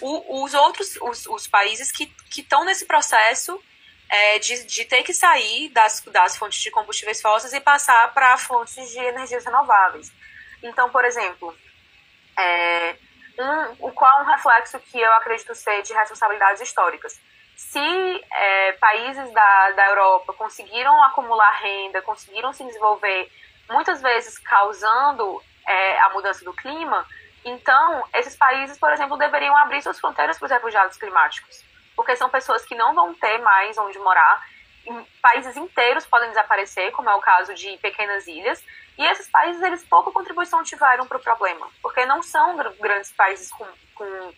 o, 0.00 0.42
os 0.42 0.54
outros 0.54 0.96
os, 1.00 1.24
os, 1.26 1.46
países 1.46 1.92
que 1.92 2.12
estão 2.36 2.64
nesse 2.64 2.84
processo 2.84 3.62
é, 4.08 4.40
de, 4.40 4.64
de 4.64 4.84
ter 4.84 5.04
que 5.04 5.14
sair 5.14 5.68
das, 5.68 6.00
das 6.06 6.36
fontes 6.36 6.60
de 6.60 6.72
combustíveis 6.72 7.22
fósseis 7.22 7.52
e 7.52 7.60
passar 7.60 8.12
para 8.12 8.36
fontes 8.36 8.90
de 8.90 8.98
energias 8.98 9.44
renováveis. 9.44 10.12
Então, 10.64 10.90
por 10.90 11.04
exemplo, 11.04 11.54
é, 12.36 12.96
um, 13.38 13.90
qual 13.92 14.18
é 14.18 14.22
um 14.22 14.26
reflexo 14.26 14.80
que 14.80 15.00
eu 15.00 15.12
acredito 15.12 15.54
ser 15.54 15.82
de 15.82 15.92
responsabilidades 15.92 16.60
históricas? 16.60 17.16
se 17.56 18.24
é, 18.32 18.72
países 18.72 19.32
da, 19.32 19.70
da 19.72 19.88
Europa 19.88 20.32
conseguiram 20.32 21.02
acumular 21.04 21.50
renda, 21.60 22.02
conseguiram 22.02 22.52
se 22.52 22.64
desenvolver, 22.64 23.30
muitas 23.70 24.02
vezes 24.02 24.38
causando 24.38 25.42
é, 25.66 26.00
a 26.00 26.10
mudança 26.10 26.44
do 26.44 26.52
clima, 26.52 27.06
então 27.44 28.04
esses 28.14 28.36
países, 28.36 28.78
por 28.78 28.92
exemplo, 28.92 29.16
deveriam 29.16 29.56
abrir 29.56 29.82
suas 29.82 30.00
fronteiras 30.00 30.38
para 30.38 30.46
os 30.46 30.52
refugiados 30.52 30.96
climáticos, 30.96 31.64
porque 31.94 32.16
são 32.16 32.28
pessoas 32.28 32.64
que 32.64 32.74
não 32.74 32.94
vão 32.94 33.14
ter 33.14 33.38
mais 33.38 33.78
onde 33.78 33.98
morar. 33.98 34.42
Países 35.20 35.56
inteiros 35.56 36.06
podem 36.06 36.28
desaparecer, 36.28 36.92
como 36.92 37.08
é 37.08 37.14
o 37.14 37.20
caso 37.20 37.54
de 37.54 37.76
pequenas 37.78 38.26
ilhas, 38.26 38.62
e 38.98 39.04
esses 39.06 39.28
países 39.28 39.62
eles 39.62 39.84
pouca 39.84 40.10
contribuição 40.10 40.62
tiveram 40.62 41.06
para 41.06 41.16
o 41.16 41.22
problema, 41.22 41.68
porque 41.82 42.04
não 42.04 42.22
são 42.22 42.56
grandes 42.78 43.12
países 43.12 43.50
com, 43.50 43.66
com 43.94 44.32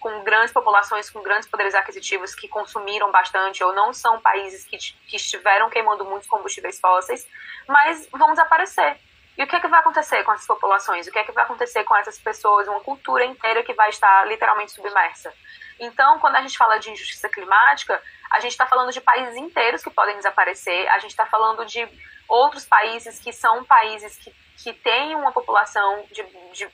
com 0.00 0.24
grandes 0.24 0.52
populações, 0.52 1.10
com 1.10 1.22
grandes 1.22 1.48
poderes 1.48 1.74
aquisitivos 1.74 2.34
que 2.34 2.48
consumiram 2.48 3.12
bastante 3.12 3.62
ou 3.62 3.72
não 3.74 3.92
são 3.92 4.18
países 4.18 4.64
que, 4.64 4.76
que 4.78 5.16
estiveram 5.16 5.68
queimando 5.68 6.04
muitos 6.04 6.26
combustíveis 6.26 6.80
fósseis, 6.80 7.28
mas 7.68 8.08
vão 8.10 8.30
desaparecer. 8.30 8.98
E 9.36 9.44
o 9.44 9.46
que 9.46 9.54
é 9.54 9.60
que 9.60 9.68
vai 9.68 9.80
acontecer 9.80 10.24
com 10.24 10.32
essas 10.32 10.46
populações? 10.46 11.06
O 11.06 11.12
que 11.12 11.18
é 11.18 11.24
que 11.24 11.32
vai 11.32 11.44
acontecer 11.44 11.84
com 11.84 11.94
essas 11.96 12.18
pessoas? 12.18 12.66
Uma 12.66 12.80
cultura 12.80 13.24
inteira 13.24 13.62
que 13.62 13.74
vai 13.74 13.90
estar 13.90 14.26
literalmente 14.26 14.72
submersa. 14.72 15.32
Então, 15.78 16.18
quando 16.18 16.36
a 16.36 16.42
gente 16.42 16.58
fala 16.58 16.78
de 16.78 16.90
injustiça 16.90 17.28
climática, 17.28 18.02
a 18.30 18.40
gente 18.40 18.52
está 18.52 18.66
falando 18.66 18.92
de 18.92 19.00
países 19.00 19.36
inteiros 19.36 19.82
que 19.82 19.90
podem 19.90 20.16
desaparecer, 20.16 20.88
a 20.88 20.98
gente 20.98 21.10
está 21.10 21.26
falando 21.26 21.64
de 21.66 21.86
outros 22.28 22.64
países 22.64 23.18
que 23.18 23.32
são 23.32 23.64
países 23.64 24.16
que, 24.16 24.32
que 24.62 24.72
têm 24.72 25.16
uma 25.16 25.32
população 25.32 26.04
de, 26.12 26.22
de 26.52 26.70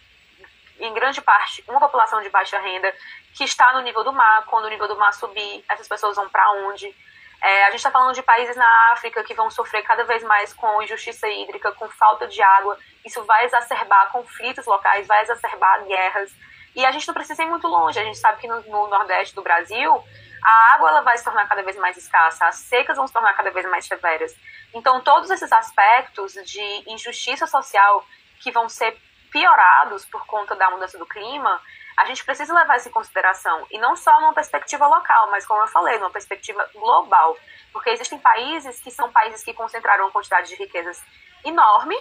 em 0.78 0.92
grande 0.92 1.22
parte, 1.22 1.64
uma 1.66 1.80
população 1.80 2.20
de 2.20 2.28
baixa 2.28 2.58
renda 2.58 2.92
que 3.34 3.44
está 3.44 3.72
no 3.72 3.80
nível 3.80 4.04
do 4.04 4.12
mar. 4.12 4.44
Quando 4.46 4.66
o 4.66 4.68
nível 4.68 4.86
do 4.86 4.96
mar 4.96 5.12
subir, 5.14 5.64
essas 5.70 5.88
pessoas 5.88 6.16
vão 6.16 6.28
para 6.28 6.50
onde? 6.68 6.94
É, 7.42 7.64
a 7.64 7.70
gente 7.70 7.78
está 7.78 7.90
falando 7.90 8.14
de 8.14 8.22
países 8.22 8.56
na 8.56 8.92
África 8.92 9.22
que 9.22 9.34
vão 9.34 9.50
sofrer 9.50 9.82
cada 9.82 10.04
vez 10.04 10.22
mais 10.22 10.52
com 10.52 10.82
injustiça 10.82 11.28
hídrica, 11.28 11.72
com 11.72 11.88
falta 11.88 12.26
de 12.26 12.42
água. 12.42 12.78
Isso 13.04 13.22
vai 13.24 13.44
exacerbar 13.44 14.10
conflitos 14.10 14.66
locais, 14.66 15.06
vai 15.06 15.22
exacerbar 15.22 15.84
guerras. 15.84 16.30
E 16.74 16.84
a 16.84 16.92
gente 16.92 17.06
não 17.06 17.14
precisa 17.14 17.42
ir 17.42 17.46
muito 17.46 17.66
longe. 17.66 17.98
A 17.98 18.04
gente 18.04 18.18
sabe 18.18 18.40
que 18.40 18.48
no, 18.48 18.60
no 18.62 18.88
Nordeste 18.88 19.34
do 19.34 19.42
Brasil, 19.42 20.02
a 20.46 20.74
água 20.74 20.90
ela 20.90 21.00
vai 21.00 21.18
se 21.18 21.24
tornar 21.24 21.48
cada 21.48 21.62
vez 21.64 21.76
mais 21.76 21.96
escassa, 21.96 22.46
as 22.46 22.54
secas 22.54 22.96
vão 22.96 23.04
se 23.08 23.12
tornar 23.12 23.34
cada 23.34 23.50
vez 23.50 23.68
mais 23.68 23.84
severas. 23.84 24.32
Então, 24.72 25.00
todos 25.00 25.28
esses 25.28 25.50
aspectos 25.50 26.34
de 26.34 26.84
injustiça 26.86 27.48
social 27.48 28.06
que 28.38 28.52
vão 28.52 28.68
ser 28.68 28.96
piorados 29.32 30.06
por 30.06 30.24
conta 30.24 30.54
da 30.54 30.70
mudança 30.70 30.96
do 30.98 31.04
clima, 31.04 31.60
a 31.96 32.04
gente 32.04 32.24
precisa 32.24 32.54
levar 32.54 32.76
isso 32.76 32.88
em 32.88 32.92
consideração. 32.92 33.66
E 33.72 33.78
não 33.78 33.96
só 33.96 34.20
numa 34.20 34.34
perspectiva 34.34 34.86
local, 34.86 35.28
mas 35.32 35.44
como 35.44 35.62
eu 35.62 35.66
falei, 35.66 35.98
numa 35.98 36.10
perspectiva 36.10 36.64
global. 36.74 37.36
Porque 37.72 37.90
existem 37.90 38.18
países 38.18 38.78
que 38.80 38.92
são 38.92 39.10
países 39.10 39.42
que 39.42 39.52
concentraram 39.52 40.04
uma 40.04 40.12
quantidade 40.12 40.48
de 40.48 40.54
riquezas 40.54 41.02
enorme 41.44 41.96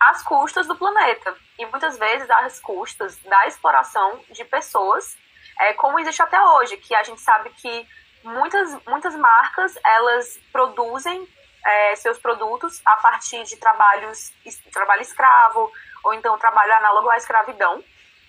às 0.00 0.22
custas 0.22 0.66
do 0.66 0.74
planeta. 0.74 1.36
E 1.58 1.66
muitas 1.66 1.98
vezes 1.98 2.30
às 2.30 2.60
custas 2.60 3.18
da 3.18 3.46
exploração 3.46 4.24
de 4.30 4.42
pessoas, 4.46 5.18
é, 5.60 5.72
como 5.74 5.98
existe 5.98 6.22
até 6.22 6.40
hoje, 6.40 6.76
que 6.76 6.94
a 6.94 7.02
gente 7.02 7.20
sabe 7.20 7.50
que 7.50 7.88
muitas, 8.22 8.84
muitas 8.86 9.14
marcas, 9.14 9.78
elas 9.84 10.38
produzem 10.52 11.28
é, 11.64 11.96
seus 11.96 12.18
produtos 12.18 12.80
a 12.84 12.96
partir 12.96 13.42
de 13.44 13.56
trabalhos, 13.56 14.32
trabalho 14.72 15.02
escravo, 15.02 15.70
ou 16.02 16.14
então 16.14 16.36
trabalho 16.38 16.74
análogo 16.74 17.10
à 17.10 17.16
escravidão. 17.16 17.82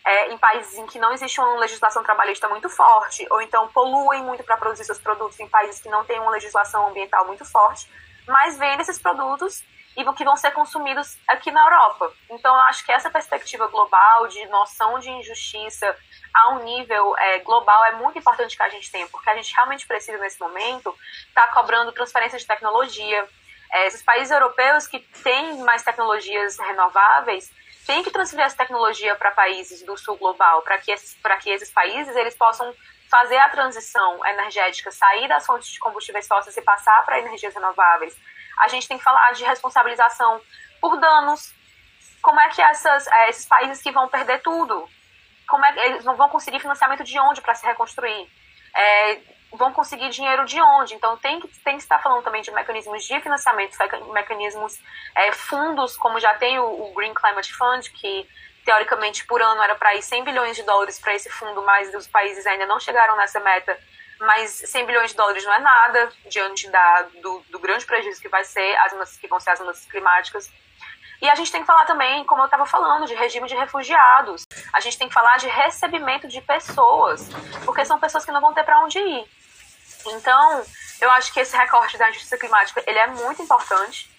É, 0.07 0.31
em 0.31 0.37
países 0.37 0.77
em 0.77 0.85
que 0.85 0.99
não 0.99 1.11
existe 1.13 1.41
uma 1.41 1.57
legislação 1.57 2.03
trabalhista 2.03 2.47
muito 2.47 2.69
forte, 2.69 3.25
ou 3.31 3.41
então 3.41 3.67
poluem 3.69 4.21
muito 4.21 4.43
para 4.43 4.55
produzir 4.55 4.83
seus 4.83 4.99
produtos 4.99 5.39
em 5.39 5.49
países 5.49 5.81
que 5.81 5.89
não 5.89 6.05
têm 6.05 6.19
uma 6.19 6.29
legislação 6.29 6.87
ambiental 6.89 7.25
muito 7.25 7.43
forte, 7.43 7.89
mas 8.27 8.55
vendem 8.55 8.81
esses 8.81 8.99
produtos 8.99 9.63
e 9.95 10.13
que 10.13 10.23
vão 10.23 10.35
ser 10.35 10.51
consumidos 10.51 11.17
aqui 11.27 11.51
na 11.51 11.63
Europa. 11.63 12.11
Então, 12.29 12.53
eu 12.53 12.61
acho 12.61 12.85
que 12.85 12.91
essa 12.91 13.09
perspectiva 13.09 13.67
global 13.67 14.27
de 14.27 14.45
noção 14.47 14.99
de 14.99 15.09
injustiça 15.09 15.95
a 16.33 16.49
um 16.55 16.63
nível 16.63 17.17
é, 17.17 17.39
global 17.39 17.85
é 17.85 17.93
muito 17.93 18.19
importante 18.19 18.57
que 18.57 18.63
a 18.63 18.69
gente 18.69 18.91
tenha, 18.91 19.07
porque 19.07 19.29
a 19.29 19.35
gente 19.35 19.53
realmente 19.53 19.87
precisa, 19.87 20.17
nesse 20.17 20.39
momento, 20.39 20.93
estar 21.27 21.47
tá 21.47 21.53
cobrando 21.53 21.91
transferência 21.93 22.37
de 22.37 22.45
tecnologia. 22.45 23.27
É, 23.71 23.87
esses 23.87 24.03
países 24.03 24.31
europeus 24.31 24.85
que 24.87 24.99
têm 24.99 25.57
mais 25.59 25.83
tecnologias 25.83 26.57
renováveis, 26.59 27.51
tem 27.85 28.03
que 28.03 28.11
transferir 28.11 28.45
essa 28.45 28.57
tecnologia 28.57 29.15
para 29.15 29.31
países 29.31 29.83
do 29.83 29.95
sul 29.97 30.17
global, 30.17 30.61
para 30.63 30.77
que, 30.79 30.91
esses, 30.91 31.15
que 31.41 31.49
esses 31.51 31.71
países 31.71 32.15
eles 32.15 32.35
possam 32.35 32.73
fazer 33.09 33.37
a 33.37 33.49
transição 33.49 34.25
energética, 34.25 34.91
sair 34.91 35.27
das 35.27 35.45
fontes 35.45 35.69
de 35.69 35.79
combustíveis 35.79 36.27
fósseis 36.27 36.57
e 36.57 36.61
passar 36.61 37.05
para 37.05 37.19
energias 37.19 37.53
renováveis. 37.53 38.15
A 38.57 38.67
gente 38.67 38.87
tem 38.87 38.97
que 38.97 39.03
falar 39.03 39.31
de 39.33 39.43
responsabilização 39.43 40.41
por 40.81 40.97
danos. 40.97 41.53
Como 42.21 42.39
é 42.39 42.49
que 42.49 42.61
essas, 42.61 43.07
é, 43.07 43.29
esses 43.29 43.45
países 43.45 43.81
que 43.81 43.91
vão 43.91 44.07
perder 44.07 44.41
tudo, 44.41 44.87
como 45.47 45.65
é 45.65 45.73
que 45.73 45.79
eles 45.79 46.03
vão 46.03 46.29
conseguir 46.29 46.59
financiamento 46.59 47.03
de 47.03 47.19
onde 47.19 47.41
para 47.41 47.55
se 47.55 47.65
reconstruir? 47.65 48.27
É, 48.75 49.21
vão 49.55 49.71
conseguir 49.71 50.09
dinheiro 50.09 50.45
de 50.45 50.61
onde. 50.61 50.93
Então, 50.95 51.17
tem 51.17 51.39
que, 51.39 51.47
tem 51.59 51.77
que 51.77 51.83
estar 51.83 51.99
falando 51.99 52.23
também 52.23 52.41
de 52.41 52.51
mecanismos 52.51 53.05
de 53.05 53.19
financiamento, 53.19 53.77
mecanismos, 54.11 54.79
é, 55.15 55.31
fundos, 55.31 55.95
como 55.97 56.19
já 56.19 56.33
tem 56.35 56.59
o, 56.59 56.65
o, 56.65 56.93
Green 56.93 57.13
Climate 57.13 57.53
Fund, 57.53 57.89
que 57.91 58.27
teoricamente 58.63 59.25
por 59.25 59.41
ano 59.41 59.61
era 59.61 59.75
para 59.75 59.95
ir 59.95 60.01
100 60.01 60.23
bilhões 60.23 60.55
de 60.55 60.63
dólares 60.63 60.99
para 60.99 61.13
esse 61.13 61.29
fundo, 61.29 61.61
mas 61.61 61.93
os 61.93 62.07
países 62.07 62.45
ainda 62.47 62.65
não 62.65 62.79
chegaram 62.79 63.15
nessa 63.15 63.39
meta. 63.39 63.77
Mas 64.19 64.51
100 64.51 64.85
bilhões 64.85 65.11
de 65.11 65.17
dólares 65.17 65.43
não 65.43 65.53
é 65.53 65.59
nada 65.59 66.11
diante 66.29 66.69
da, 66.69 67.01
do, 67.21 67.43
do 67.49 67.59
grande 67.59 67.85
prejuízo 67.85 68.21
que 68.21 68.29
vai 68.29 68.43
ser 68.43 68.75
as 68.77 69.17
que 69.17 69.27
vão 69.27 69.39
ser 69.39 69.51
as 69.51 69.59
mudanças 69.59 69.85
climáticas. 69.85 70.49
E 71.21 71.29
a 71.29 71.35
gente 71.35 71.51
tem 71.51 71.61
que 71.61 71.67
falar 71.67 71.85
também, 71.85 72.23
como 72.25 72.41
eu 72.41 72.45
estava 72.45 72.65
falando, 72.65 73.05
de 73.07 73.15
regime 73.15 73.47
de 73.47 73.55
refugiados. 73.55 74.45
A 74.73 74.79
gente 74.79 74.97
tem 74.97 75.07
que 75.07 75.13
falar 75.13 75.37
de 75.37 75.47
recebimento 75.47 76.27
de 76.27 76.41
pessoas, 76.41 77.27
porque 77.63 77.85
são 77.85 77.99
pessoas 77.99 78.25
que 78.25 78.31
não 78.31 78.41
vão 78.41 78.53
ter 78.53 78.63
para 78.63 78.79
onde 78.81 78.99
ir. 78.99 79.25
Então, 80.07 80.63
eu 81.01 81.09
acho 81.11 81.33
que 81.33 81.39
esse 81.39 81.55
recorte 81.55 81.97
da 81.97 82.11
justiça 82.11 82.37
climática 82.37 82.83
ele 82.85 82.99
é 82.99 83.07
muito 83.07 83.41
importante. 83.41 84.09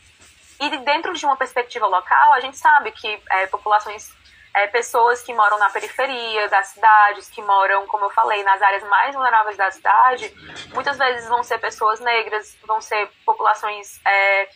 E 0.59 0.71
dentro 0.79 1.13
de 1.13 1.25
uma 1.27 1.37
perspectiva 1.37 1.87
local, 1.87 2.33
a 2.33 2.41
gente 2.41 2.57
sabe 2.57 2.91
que 2.93 3.23
é, 3.31 3.47
populações, 3.47 4.11
é, 4.57 4.67
pessoas 4.69 5.21
que 5.21 5.35
moram 5.35 5.59
na 5.59 5.69
periferia 5.69 6.49
das 6.49 6.69
cidades, 6.69 7.29
que 7.29 7.43
moram, 7.43 7.87
como 7.87 8.07
eu 8.07 8.11
falei, 8.11 8.43
nas 8.43 8.63
áreas 8.63 8.83
mais 8.85 9.15
vulneráveis 9.15 9.55
da 9.55 9.71
cidade, 9.71 10.33
muitas 10.73 10.97
vezes 10.97 11.29
vão 11.29 11.43
ser 11.43 11.59
pessoas 11.59 12.01
negras, 12.01 12.57
vão 12.67 12.81
ser 12.81 13.07
populações, 13.27 14.01
é, 14.07 14.49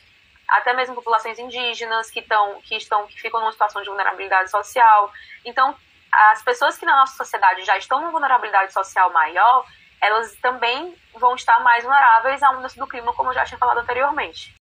até 0.48 0.72
mesmo 0.72 0.94
populações 0.94 1.38
indígenas 1.38 2.10
que, 2.10 2.22
tão, 2.22 2.62
que, 2.62 2.76
estão, 2.76 3.06
que 3.06 3.20
ficam 3.20 3.40
numa 3.40 3.52
situação 3.52 3.82
de 3.82 3.88
vulnerabilidade 3.88 4.50
social. 4.50 5.12
Então, 5.44 5.76
as 6.10 6.42
pessoas 6.42 6.78
que 6.78 6.86
na 6.86 6.96
nossa 6.96 7.14
sociedade 7.14 7.62
já 7.62 7.76
estão 7.76 8.00
numa 8.00 8.10
vulnerabilidade 8.10 8.72
social 8.72 9.12
maior, 9.12 9.66
elas 10.00 10.34
também 10.36 10.96
vão 11.14 11.34
estar 11.34 11.60
mais 11.60 11.84
vulneráveis 11.84 12.42
à 12.42 12.50
mudança 12.54 12.80
do 12.80 12.86
clima, 12.86 13.12
como 13.12 13.28
eu 13.28 13.34
já 13.34 13.44
tinha 13.44 13.58
falado 13.58 13.80
anteriormente. 13.80 14.54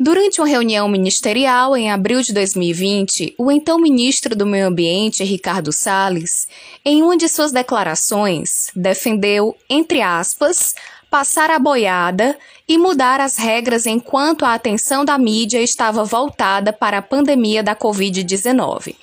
Durante 0.00 0.40
uma 0.40 0.46
reunião 0.46 0.86
ministerial 0.88 1.76
em 1.76 1.90
abril 1.90 2.22
de 2.22 2.32
2020, 2.32 3.34
o 3.36 3.50
então 3.50 3.80
ministro 3.80 4.36
do 4.36 4.46
Meio 4.46 4.68
Ambiente, 4.68 5.24
Ricardo 5.24 5.72
Salles, 5.72 6.46
em 6.84 7.02
uma 7.02 7.16
de 7.16 7.28
suas 7.28 7.50
declarações, 7.50 8.70
defendeu, 8.76 9.56
entre 9.68 10.00
aspas, 10.00 10.72
passar 11.10 11.50
a 11.50 11.58
boiada 11.58 12.38
e 12.68 12.78
mudar 12.78 13.20
as 13.20 13.36
regras 13.38 13.86
enquanto 13.86 14.44
a 14.44 14.54
atenção 14.54 15.04
da 15.04 15.18
mídia 15.18 15.60
estava 15.60 16.04
voltada 16.04 16.72
para 16.72 16.98
a 16.98 17.02
pandemia 17.02 17.60
da 17.60 17.74
Covid-19. 17.74 18.94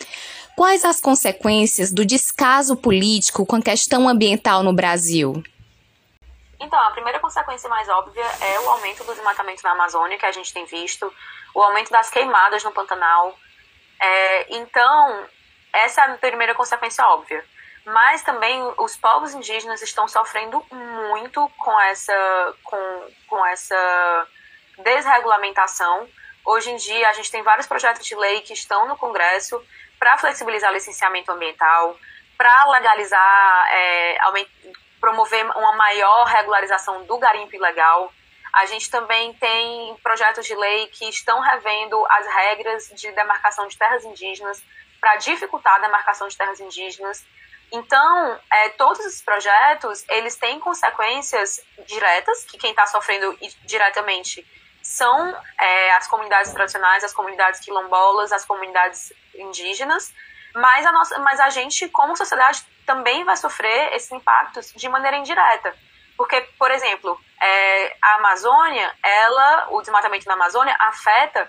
Quais 0.55 0.85
as 0.85 1.01
consequências 1.01 1.91
do 1.91 2.05
descaso 2.05 2.73
político 2.77 3.45
com 3.45 3.57
a 3.57 3.61
questão 3.61 4.07
ambiental 4.07 4.63
no 4.63 4.71
Brasil? 4.71 5.43
Então, 6.65 6.79
a 6.79 6.91
primeira 6.91 7.19
consequência 7.19 7.69
mais 7.69 7.87
óbvia 7.87 8.25
é 8.41 8.59
o 8.59 8.69
aumento 8.71 9.03
do 9.03 9.13
desmatamento 9.13 9.63
na 9.63 9.71
Amazônia, 9.71 10.17
que 10.17 10.25
a 10.25 10.31
gente 10.31 10.51
tem 10.51 10.65
visto, 10.65 11.13
o 11.53 11.61
aumento 11.61 11.91
das 11.91 12.09
queimadas 12.09 12.63
no 12.63 12.71
Pantanal. 12.71 13.37
É, 14.01 14.55
então, 14.55 15.25
essa 15.71 16.01
é 16.01 16.11
a 16.11 16.17
primeira 16.17 16.55
consequência 16.55 17.05
óbvia. 17.05 17.45
Mas 17.85 18.23
também 18.23 18.59
os 18.79 18.97
povos 18.97 19.35
indígenas 19.35 19.79
estão 19.83 20.07
sofrendo 20.07 20.65
muito 20.71 21.47
com 21.55 21.79
essa, 21.81 22.55
com, 22.63 23.13
com 23.27 23.45
essa 23.45 24.27
desregulamentação. 24.79 26.09
Hoje 26.43 26.71
em 26.71 26.77
dia, 26.77 27.07
a 27.09 27.13
gente 27.13 27.29
tem 27.29 27.43
vários 27.43 27.67
projetos 27.67 28.03
de 28.03 28.15
lei 28.15 28.41
que 28.41 28.53
estão 28.53 28.87
no 28.87 28.97
Congresso 28.97 29.63
para 29.99 30.17
flexibilizar 30.17 30.73
licenciamento 30.73 31.31
ambiental, 31.31 31.95
para 32.35 32.71
legalizar, 32.71 33.67
é, 33.69 34.17
promover 35.05 35.45
uma 35.55 35.73
maior 35.73 36.25
regularização 36.25 37.03
do 37.03 37.19
garimpo 37.19 37.55
ilegal. 37.55 38.11
A 38.51 38.65
gente 38.65 38.89
também 38.89 39.33
tem 39.33 39.95
projetos 40.01 40.47
de 40.47 40.55
lei 40.55 40.87
que 40.87 41.07
estão 41.07 41.39
revendo 41.41 42.03
as 42.09 42.25
regras 42.25 42.89
de 42.95 43.11
demarcação 43.11 43.67
de 43.67 43.77
terras 43.77 44.03
indígenas 44.03 44.63
para 44.99 45.17
dificultar 45.17 45.75
a 45.75 45.79
demarcação 45.79 46.27
de 46.27 46.35
terras 46.35 46.59
indígenas. 46.59 47.23
Então, 47.71 48.39
é, 48.51 48.69
todos 48.69 48.99
esses 49.05 49.21
projetos, 49.21 50.03
eles 50.09 50.37
têm 50.37 50.59
consequências 50.59 51.61
diretas, 51.85 52.43
que 52.45 52.57
quem 52.57 52.71
está 52.71 52.87
sofrendo 52.87 53.37
diretamente 53.63 54.43
são 54.81 55.37
é, 55.59 55.91
as 55.91 56.07
comunidades 56.07 56.51
tradicionais, 56.51 57.03
as 57.03 57.13
comunidades 57.13 57.59
quilombolas, 57.59 58.31
as 58.31 58.43
comunidades 58.43 59.13
indígenas, 59.35 60.11
mas 60.55 60.83
a, 60.83 60.91
nossa, 60.91 61.19
mas 61.19 61.39
a 61.39 61.49
gente, 61.49 61.89
como 61.89 62.15
sociedade, 62.15 62.65
também 62.85 63.23
vai 63.23 63.35
sofrer 63.37 63.93
esses 63.93 64.11
impactos 64.11 64.71
de 64.75 64.87
maneira 64.89 65.17
indireta. 65.17 65.75
Porque, 66.17 66.39
por 66.57 66.71
exemplo, 66.71 67.19
é, 67.41 67.97
a 68.01 68.15
Amazônia, 68.15 68.93
ela, 69.03 69.67
o 69.71 69.81
desmatamento 69.81 70.25
na 70.27 70.33
Amazônia 70.33 70.75
afeta 70.79 71.47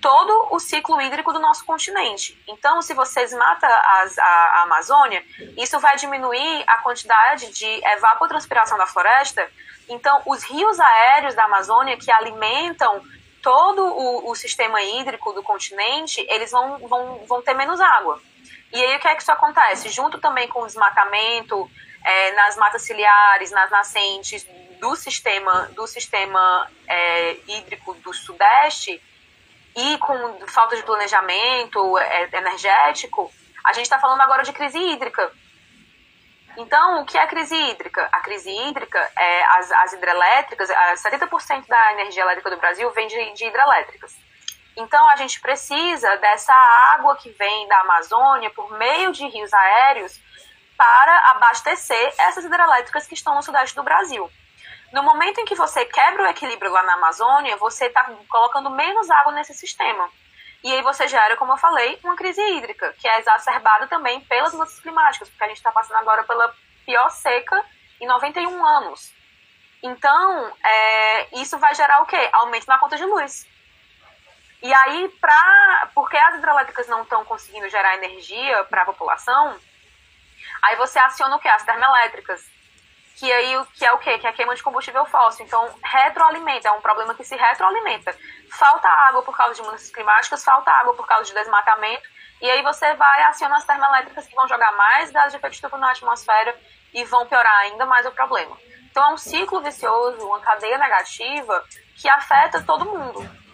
todo 0.00 0.48
o 0.50 0.58
ciclo 0.58 1.00
hídrico 1.00 1.32
do 1.32 1.38
nosso 1.38 1.64
continente. 1.64 2.40
Então, 2.46 2.80
se 2.80 2.94
você 2.94 3.20
desmata 3.20 3.66
as, 3.66 4.18
a, 4.18 4.24
a, 4.24 4.62
Amazônia, 4.62 5.22
isso 5.56 5.78
vai 5.80 5.96
diminuir 5.96 6.64
a 6.66 6.78
quantidade 6.78 7.50
de 7.52 7.66
evapotranspiração 7.66 8.78
da 8.78 8.86
floresta. 8.86 9.50
Então, 9.88 10.22
os 10.26 10.42
rios 10.44 10.78
aéreos 10.80 11.34
da 11.34 11.44
Amazônia 11.44 11.96
que 11.96 12.10
alimentam 12.10 13.02
todo 13.42 13.84
o, 13.84 14.30
o 14.30 14.34
sistema 14.34 14.82
hídrico 14.82 15.32
do 15.32 15.42
continente, 15.42 16.24
eles 16.28 16.50
vão, 16.50 16.78
vão, 16.78 17.24
vão 17.26 17.42
ter 17.42 17.54
menos 17.54 17.80
água. 17.80 18.20
E 18.76 18.84
aí 18.84 18.96
o 18.96 19.00
que 19.00 19.08
é 19.08 19.14
que 19.14 19.22
isso 19.22 19.32
acontece? 19.32 19.88
Junto 19.88 20.18
também 20.18 20.46
com 20.48 20.60
o 20.60 20.66
desmatamento 20.66 21.70
é, 22.04 22.32
nas 22.32 22.56
matas 22.56 22.82
ciliares, 22.82 23.50
nas 23.50 23.70
nascentes 23.70 24.46
do 24.78 24.94
sistema, 24.94 25.70
do 25.74 25.86
sistema 25.86 26.70
é, 26.86 27.38
hídrico 27.48 27.94
do 27.94 28.12
Sudeste 28.12 29.02
e 29.74 29.96
com 29.96 30.46
falta 30.48 30.76
de 30.76 30.82
planejamento 30.82 31.96
é, 31.96 32.28
energético, 32.36 33.32
a 33.64 33.72
gente 33.72 33.84
está 33.84 33.98
falando 33.98 34.20
agora 34.20 34.42
de 34.42 34.52
crise 34.52 34.76
hídrica. 34.78 35.32
Então, 36.58 37.00
o 37.00 37.06
que 37.06 37.16
é 37.16 37.22
a 37.22 37.26
crise 37.26 37.56
hídrica? 37.56 38.06
A 38.12 38.20
crise 38.20 38.50
hídrica 38.50 38.98
é 39.18 39.44
as, 39.56 39.72
as 39.72 39.92
hidrelétricas, 39.94 40.68
70% 40.68 41.66
da 41.66 41.92
energia 41.94 42.24
elétrica 42.24 42.50
do 42.50 42.58
Brasil 42.58 42.90
vem 42.90 43.08
de, 43.08 43.32
de 43.32 43.46
hidrelétricas. 43.46 44.25
Então, 44.76 45.08
a 45.08 45.16
gente 45.16 45.40
precisa 45.40 46.16
dessa 46.18 46.52
água 46.92 47.16
que 47.16 47.30
vem 47.30 47.66
da 47.66 47.80
Amazônia 47.80 48.50
por 48.50 48.70
meio 48.76 49.10
de 49.12 49.26
rios 49.26 49.52
aéreos 49.52 50.20
para 50.76 51.30
abastecer 51.30 52.14
essas 52.18 52.44
hidrelétricas 52.44 53.06
que 53.06 53.14
estão 53.14 53.34
no 53.34 53.42
sudeste 53.42 53.74
do 53.74 53.82
Brasil. 53.82 54.30
No 54.92 55.02
momento 55.02 55.40
em 55.40 55.44
que 55.44 55.54
você 55.54 55.84
quebra 55.84 56.24
o 56.24 56.26
equilíbrio 56.26 56.70
lá 56.70 56.82
na 56.82 56.94
Amazônia, 56.94 57.56
você 57.56 57.86
está 57.86 58.04
colocando 58.28 58.70
menos 58.70 59.10
água 59.10 59.32
nesse 59.32 59.54
sistema. 59.54 60.08
E 60.62 60.72
aí 60.72 60.82
você 60.82 61.08
gera, 61.08 61.36
como 61.36 61.52
eu 61.52 61.56
falei, 61.56 61.98
uma 62.04 62.16
crise 62.16 62.40
hídrica, 62.40 62.92
que 62.98 63.08
é 63.08 63.18
exacerbada 63.18 63.86
também 63.86 64.20
pelas 64.22 64.52
mudanças 64.52 64.80
climáticas, 64.80 65.28
porque 65.28 65.44
a 65.44 65.48
gente 65.48 65.58
está 65.58 65.72
passando 65.72 65.98
agora 65.98 66.24
pela 66.24 66.54
pior 66.84 67.08
seca 67.10 67.64
em 68.00 68.06
91 68.06 68.64
anos. 68.64 69.12
Então, 69.82 70.52
é, 70.64 71.40
isso 71.40 71.58
vai 71.58 71.74
gerar 71.74 72.02
o 72.02 72.06
quê? 72.06 72.28
Aumento 72.32 72.66
na 72.66 72.78
conta 72.78 72.96
de 72.96 73.04
luz. 73.04 73.46
E 74.66 74.74
aí, 74.74 75.08
pra, 75.20 75.90
porque 75.94 76.16
as 76.16 76.38
hidrelétricas 76.38 76.88
não 76.88 77.02
estão 77.02 77.24
conseguindo 77.24 77.68
gerar 77.68 77.94
energia 77.94 78.64
para 78.64 78.82
a 78.82 78.84
população, 78.84 79.56
aí 80.60 80.74
você 80.74 80.98
aciona 80.98 81.36
o 81.36 81.38
quê? 81.38 81.46
As 81.46 81.62
termoelétricas 81.62 82.44
que 83.14 83.32
aí 83.32 83.64
que 83.74 83.86
é 83.86 83.92
o 83.92 83.98
quê? 83.98 84.18
Que 84.18 84.26
é 84.26 84.30
a 84.30 84.32
queima 84.32 84.56
de 84.56 84.62
combustível 84.64 85.06
fóssil. 85.06 85.46
Então, 85.46 85.72
retroalimenta, 85.84 86.66
é 86.66 86.72
um 86.72 86.80
problema 86.80 87.14
que 87.14 87.22
se 87.22 87.36
retroalimenta. 87.36 88.12
Falta 88.50 88.88
água 88.88 89.22
por 89.22 89.36
causa 89.36 89.54
de 89.54 89.62
mudanças 89.62 89.88
climáticas, 89.88 90.42
falta 90.42 90.68
água 90.72 90.94
por 90.94 91.06
causa 91.06 91.26
de 91.26 91.32
desmatamento, 91.32 92.02
e 92.42 92.50
aí 92.50 92.60
você 92.64 92.92
vai 92.94 93.22
acionar 93.22 93.58
as 93.58 93.64
termoelétricas 93.64 94.26
que 94.26 94.34
vão 94.34 94.48
jogar 94.48 94.72
mais 94.72 95.12
gás 95.12 95.30
de 95.30 95.38
efeito 95.38 95.54
estufa 95.54 95.78
na 95.78 95.92
atmosfera 95.92 96.58
e 96.92 97.04
vão 97.04 97.24
piorar 97.26 97.56
ainda 97.60 97.86
mais 97.86 98.04
o 98.04 98.10
problema. 98.10 98.58
Então, 98.90 99.04
é 99.04 99.14
um 99.14 99.16
ciclo 99.16 99.62
vicioso, 99.62 100.26
uma 100.26 100.40
cadeia 100.40 100.76
negativa 100.76 101.64
que 101.94 102.08
afeta 102.08 102.64
todo 102.64 102.84
mundo. 102.84 103.45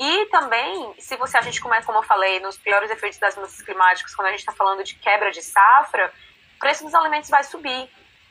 E 0.00 0.24
também, 0.30 0.94
se 0.98 1.14
você 1.16 1.36
a 1.36 1.42
gente 1.42 1.60
começa, 1.60 1.84
como 1.84 1.98
eu 1.98 2.02
falei, 2.02 2.40
nos 2.40 2.56
piores 2.56 2.90
efeitos 2.90 3.18
das 3.18 3.36
mudanças 3.36 3.60
climáticas, 3.60 4.14
quando 4.14 4.28
a 4.28 4.30
gente 4.30 4.40
está 4.40 4.52
falando 4.52 4.82
de 4.82 4.94
quebra 4.94 5.30
de 5.30 5.42
safra, 5.42 6.10
o 6.56 6.58
preço 6.58 6.84
dos 6.84 6.94
alimentos 6.94 7.28
vai 7.28 7.44
subir 7.44 7.86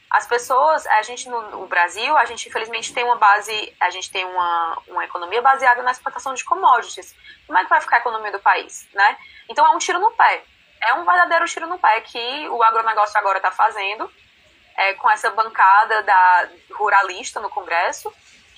as 0.09 0.25
pessoas, 0.25 0.87
a 0.87 1.03
gente 1.03 1.29
no, 1.29 1.51
no, 1.51 1.67
Brasil, 1.67 2.17
a 2.17 2.25
gente 2.25 2.49
infelizmente 2.49 2.91
tem 2.91 3.03
uma 3.03 3.17
base, 3.17 3.71
a 3.79 3.91
gente 3.91 4.11
tem 4.11 4.25
uma, 4.25 4.81
uma 4.87 5.05
economia 5.05 5.43
baseada 5.43 5.83
na 5.83 5.91
exportação 5.91 6.33
de 6.33 6.43
commodities. 6.43 7.15
Como 7.45 7.59
é 7.59 7.63
que 7.63 7.69
vai 7.69 7.79
ficar 7.81 7.97
a 7.97 7.99
economia 7.99 8.31
do 8.31 8.39
país, 8.39 8.89
né? 8.91 9.17
Então 9.47 9.63
é 9.67 9.69
um 9.69 9.77
tiro 9.77 9.99
no 9.99 10.09
pé. 10.09 10.43
É 10.81 10.95
um 10.95 11.05
verdadeiro 11.05 11.45
tiro 11.45 11.67
no 11.67 11.77
pé 11.77 12.01
que 12.01 12.49
o 12.49 12.63
agronegócio 12.63 13.19
agora 13.19 13.37
está 13.37 13.51
fazendo, 13.51 14.11
é, 14.75 14.95
com 14.95 15.07
essa 15.11 15.29
bancada 15.29 16.01
da 16.01 16.49
ruralista 16.71 17.39
no 17.39 17.49
Congresso, 17.51 18.11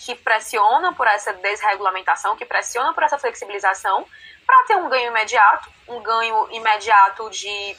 que 0.06 0.16
pressiona 0.16 0.94
por 0.94 1.08
essa 1.08 1.32
desregulamentação, 1.34 2.36
que 2.36 2.46
pressiona 2.46 2.94
por 2.94 3.04
essa 3.04 3.20
flexibilização, 3.20 4.06
para 4.46 4.64
ter 4.66 4.76
um 4.76 4.90
ganho 4.90 5.10
imediato, 5.10 5.72
um 5.88 6.02
ganho 6.02 6.48
imediato 6.52 7.30
de, 7.30 7.78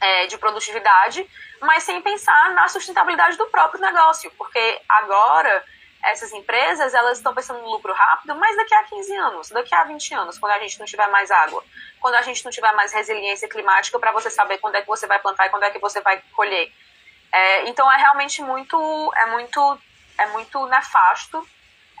é, 0.00 0.26
de 0.26 0.36
produtividade, 0.38 1.28
mas 1.60 1.84
sem 1.84 2.00
pensar 2.02 2.50
na 2.50 2.68
sustentabilidade 2.68 3.36
do 3.36 3.46
próprio 3.46 3.80
negócio, 3.80 4.30
porque 4.36 4.80
agora 4.88 5.64
essas 6.02 6.32
empresas 6.32 6.94
elas 6.94 7.18
estão 7.18 7.34
pensando 7.34 7.60
no 7.60 7.70
lucro 7.70 7.92
rápido, 7.92 8.34
mas 8.34 8.56
daqui 8.56 8.74
a 8.74 8.84
15 8.84 9.16
anos, 9.16 9.50
daqui 9.50 9.74
a 9.74 9.84
20 9.84 10.14
anos, 10.14 10.38
quando 10.38 10.52
a 10.52 10.58
gente 10.58 10.78
não 10.78 10.86
tiver 10.86 11.06
mais 11.08 11.30
água, 11.30 11.64
quando 12.00 12.14
a 12.16 12.22
gente 12.22 12.44
não 12.44 12.50
tiver 12.50 12.72
mais 12.72 12.92
resiliência 12.92 13.48
climática 13.48 13.98
para 13.98 14.12
você 14.12 14.30
saber 14.30 14.58
quando 14.58 14.76
é 14.76 14.82
que 14.82 14.86
você 14.86 15.06
vai 15.06 15.18
plantar 15.18 15.46
e 15.46 15.50
quando 15.50 15.64
é 15.64 15.70
que 15.70 15.78
você 15.78 16.00
vai 16.00 16.20
colher. 16.34 16.72
É, 17.32 17.68
então 17.68 17.90
é 17.90 17.96
realmente 17.96 18.42
muito, 18.42 19.12
é 19.16 19.26
muito, 19.26 19.78
é 20.18 20.26
muito 20.28 20.64
nefasto, 20.66 21.46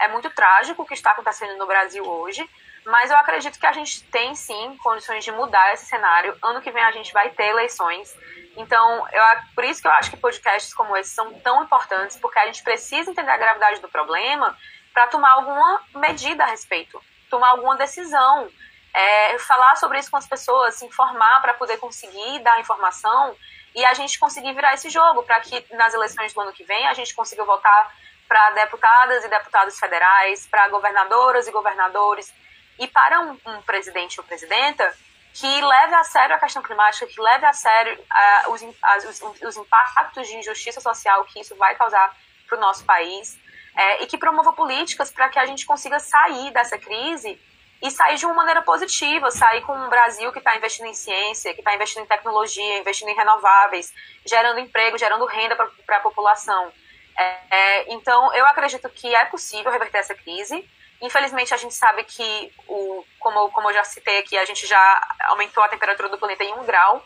é 0.00 0.08
muito 0.08 0.30
trágico 0.30 0.82
o 0.82 0.86
que 0.86 0.94
está 0.94 1.12
acontecendo 1.12 1.56
no 1.58 1.66
Brasil 1.66 2.04
hoje. 2.04 2.48
Mas 2.84 3.10
eu 3.10 3.16
acredito 3.16 3.58
que 3.58 3.66
a 3.66 3.72
gente 3.72 4.04
tem 4.04 4.34
sim 4.36 4.76
condições 4.82 5.24
de 5.24 5.32
mudar 5.32 5.72
esse 5.72 5.86
cenário. 5.86 6.36
Ano 6.40 6.62
que 6.62 6.70
vem 6.70 6.84
a 6.84 6.92
gente 6.92 7.12
vai 7.12 7.30
ter 7.30 7.46
eleições. 7.46 8.16
Então, 8.56 9.06
eu, 9.12 9.22
por 9.54 9.64
isso 9.64 9.82
que 9.82 9.88
eu 9.88 9.92
acho 9.92 10.10
que 10.10 10.16
podcasts 10.16 10.72
como 10.72 10.96
esse 10.96 11.10
são 11.10 11.32
tão 11.40 11.64
importantes, 11.64 12.16
porque 12.16 12.38
a 12.38 12.46
gente 12.46 12.62
precisa 12.62 13.10
entender 13.10 13.30
a 13.30 13.36
gravidade 13.36 13.80
do 13.80 13.88
problema 13.88 14.56
para 14.94 15.08
tomar 15.08 15.32
alguma 15.32 15.82
medida 15.96 16.44
a 16.44 16.46
respeito, 16.46 17.02
tomar 17.28 17.50
alguma 17.50 17.76
decisão, 17.76 18.48
é, 18.94 19.38
falar 19.40 19.76
sobre 19.76 19.98
isso 19.98 20.10
com 20.10 20.16
as 20.16 20.26
pessoas, 20.26 20.76
se 20.76 20.86
informar 20.86 21.42
para 21.42 21.54
poder 21.54 21.76
conseguir 21.78 22.38
dar 22.38 22.58
informação 22.60 23.36
e 23.74 23.84
a 23.84 23.92
gente 23.92 24.18
conseguir 24.18 24.54
virar 24.54 24.72
esse 24.72 24.88
jogo 24.88 25.22
para 25.22 25.38
que 25.40 25.66
nas 25.74 25.92
eleições 25.92 26.32
do 26.32 26.40
ano 26.40 26.52
que 26.52 26.64
vem 26.64 26.86
a 26.86 26.94
gente 26.94 27.14
consiga 27.14 27.44
votar 27.44 27.94
para 28.28 28.50
deputadas 28.50 29.24
e 29.24 29.28
deputados 29.28 29.78
federais, 29.78 30.46
para 30.46 30.68
governadoras 30.68 31.46
e 31.46 31.52
governadores 31.52 32.32
e 32.78 32.86
para 32.88 33.20
um, 33.20 33.38
um 33.46 33.62
presidente 33.62 34.20
ou 34.20 34.26
presidenta 34.26 34.94
que 35.32 35.60
leve 35.60 35.94
a 35.94 36.04
sério 36.04 36.34
a 36.34 36.38
questão 36.38 36.62
climática, 36.62 37.06
que 37.06 37.20
leve 37.20 37.44
a 37.44 37.52
sério 37.52 37.98
uh, 38.00 38.50
os, 38.52 38.62
as, 38.82 39.04
os, 39.04 39.42
os, 39.42 39.56
impactos 39.56 40.26
de 40.26 40.36
injustiça 40.36 40.80
social 40.80 41.24
que 41.24 41.40
isso 41.40 41.54
vai 41.56 41.74
causar 41.74 42.16
para 42.48 42.56
o 42.56 42.60
nosso 42.60 42.84
país, 42.84 43.38
é, 43.76 44.02
e 44.02 44.06
que 44.06 44.16
promova 44.16 44.52
políticas 44.54 45.10
para 45.10 45.28
que 45.28 45.38
a 45.38 45.44
gente 45.44 45.66
consiga 45.66 45.98
sair 45.98 46.50
dessa 46.52 46.78
crise 46.78 47.38
e 47.82 47.90
sair 47.90 48.16
de 48.16 48.24
uma 48.24 48.34
maneira 48.34 48.62
positiva, 48.62 49.30
sair 49.30 49.60
com 49.62 49.74
um 49.76 49.90
Brasil 49.90 50.32
que 50.32 50.38
está 50.38 50.56
investindo 50.56 50.86
em 50.86 50.94
ciência, 50.94 51.52
que 51.52 51.60
está 51.60 51.74
investindo 51.74 52.04
em 52.04 52.06
tecnologia, 52.06 52.78
investindo 52.78 53.10
em 53.10 53.14
renováveis, 53.14 53.92
gerando 54.24 54.60
emprego, 54.60 54.96
gerando 54.96 55.26
renda 55.26 55.54
para 55.54 55.96
a 55.98 56.00
população. 56.00 56.72
É, 57.18 57.92
então, 57.92 58.34
eu 58.34 58.46
acredito 58.46 58.88
que 58.90 59.14
é 59.14 59.24
possível 59.26 59.72
reverter 59.72 59.98
essa 59.98 60.14
crise, 60.14 60.68
Infelizmente, 61.00 61.52
a 61.52 61.56
gente 61.56 61.74
sabe 61.74 62.04
que, 62.04 62.52
o, 62.66 63.04
como, 63.18 63.50
como 63.50 63.68
eu 63.68 63.74
já 63.74 63.84
citei 63.84 64.18
aqui, 64.18 64.36
a 64.38 64.44
gente 64.44 64.66
já 64.66 65.08
aumentou 65.24 65.62
a 65.62 65.68
temperatura 65.68 66.08
do 66.08 66.18
planeta 66.18 66.42
em 66.42 66.54
1 66.54 66.64
grau, 66.64 67.04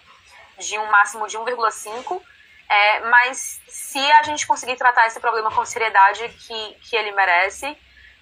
de 0.58 0.78
um 0.78 0.86
máximo 0.86 1.26
de 1.26 1.36
1,5. 1.36 2.22
É, 2.68 3.00
mas 3.00 3.60
se 3.66 3.98
a 4.12 4.22
gente 4.22 4.46
conseguir 4.46 4.76
tratar 4.76 5.06
esse 5.08 5.18
problema 5.18 5.50
com 5.50 5.60
a 5.60 5.66
seriedade 5.66 6.28
que, 6.28 6.74
que 6.88 6.94
ele 6.94 7.10
merece, 7.10 7.66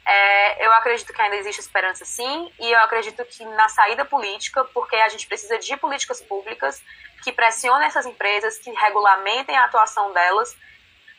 é, 0.07 0.66
eu 0.66 0.72
acredito 0.72 1.12
que 1.12 1.20
ainda 1.20 1.37
existe 1.37 1.61
esperança 1.61 2.03
sim, 2.07 2.51
e 2.59 2.72
eu 2.72 2.81
acredito 2.81 3.22
que 3.27 3.44
na 3.44 3.68
saída 3.68 4.07
política, 4.07 4.64
porque 4.72 4.96
a 4.96 5.09
gente 5.11 5.27
precisa 5.27 5.59
de 5.59 5.77
políticas 5.77 6.22
públicas 6.22 6.83
que 7.22 7.31
pressionem 7.31 7.87
essas 7.87 8.07
empresas, 8.07 8.57
que 8.57 8.70
regulamentem 8.70 9.55
a 9.55 9.64
atuação 9.64 10.14
delas, 10.14 10.57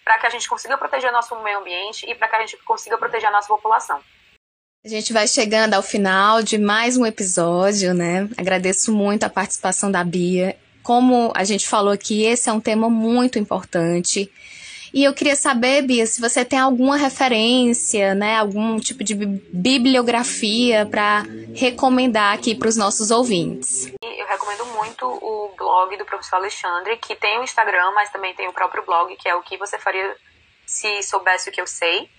para 0.09 0.17
que 0.17 0.25
a 0.25 0.29
gente 0.31 0.49
consiga 0.49 0.75
proteger 0.75 1.11
nosso 1.11 1.39
meio 1.43 1.59
ambiente 1.59 2.03
e 2.09 2.15
para 2.15 2.27
que 2.27 2.35
a 2.35 2.39
gente 2.39 2.57
consiga 2.65 2.97
proteger 2.97 3.29
a 3.29 3.31
nossa 3.31 3.47
população. 3.47 3.99
A 4.83 4.87
gente 4.87 5.13
vai 5.13 5.27
chegando 5.27 5.75
ao 5.75 5.83
final 5.83 6.41
de 6.41 6.57
mais 6.57 6.97
um 6.97 7.05
episódio, 7.05 7.93
né? 7.93 8.27
Agradeço 8.35 8.91
muito 8.91 9.23
a 9.23 9.29
participação 9.29 9.91
da 9.91 10.03
Bia. 10.03 10.57
Como 10.81 11.31
a 11.35 11.43
gente 11.43 11.67
falou 11.67 11.93
aqui, 11.93 12.23
esse 12.23 12.49
é 12.49 12.51
um 12.51 12.59
tema 12.59 12.89
muito 12.89 13.37
importante. 13.37 14.31
E 14.93 15.03
eu 15.03 15.13
queria 15.13 15.35
saber, 15.35 15.83
Bia, 15.83 16.05
se 16.05 16.19
você 16.19 16.43
tem 16.43 16.59
alguma 16.59 16.97
referência, 16.97 18.15
né, 18.15 18.37
algum 18.37 18.79
tipo 18.79 19.03
de 19.03 19.13
bibliografia 19.15 20.85
para 20.85 21.23
recomendar 21.55 22.33
aqui 22.33 22.55
para 22.55 22.67
os 22.67 22.75
nossos 22.75 23.11
ouvintes. 23.11 23.91
Eu 24.01 24.27
recomendo 24.27 24.65
muito 24.65 25.05
o 25.05 25.53
blog 25.57 25.95
do 25.97 26.05
professor 26.05 26.37
Alexandre, 26.37 26.97
que 26.97 27.15
tem 27.15 27.39
o 27.39 27.43
Instagram, 27.43 27.91
mas 27.93 28.11
também 28.11 28.33
tem 28.33 28.47
o 28.47 28.53
próprio 28.53 28.83
blog, 28.85 29.15
que 29.15 29.29
é 29.29 29.35
o 29.35 29.41
que 29.41 29.57
você 29.57 29.77
faria 29.77 30.15
se 30.65 31.01
soubesse 31.03 31.49
o 31.49 31.51
que 31.51 31.61
eu 31.61 31.67
sei. 31.67 32.09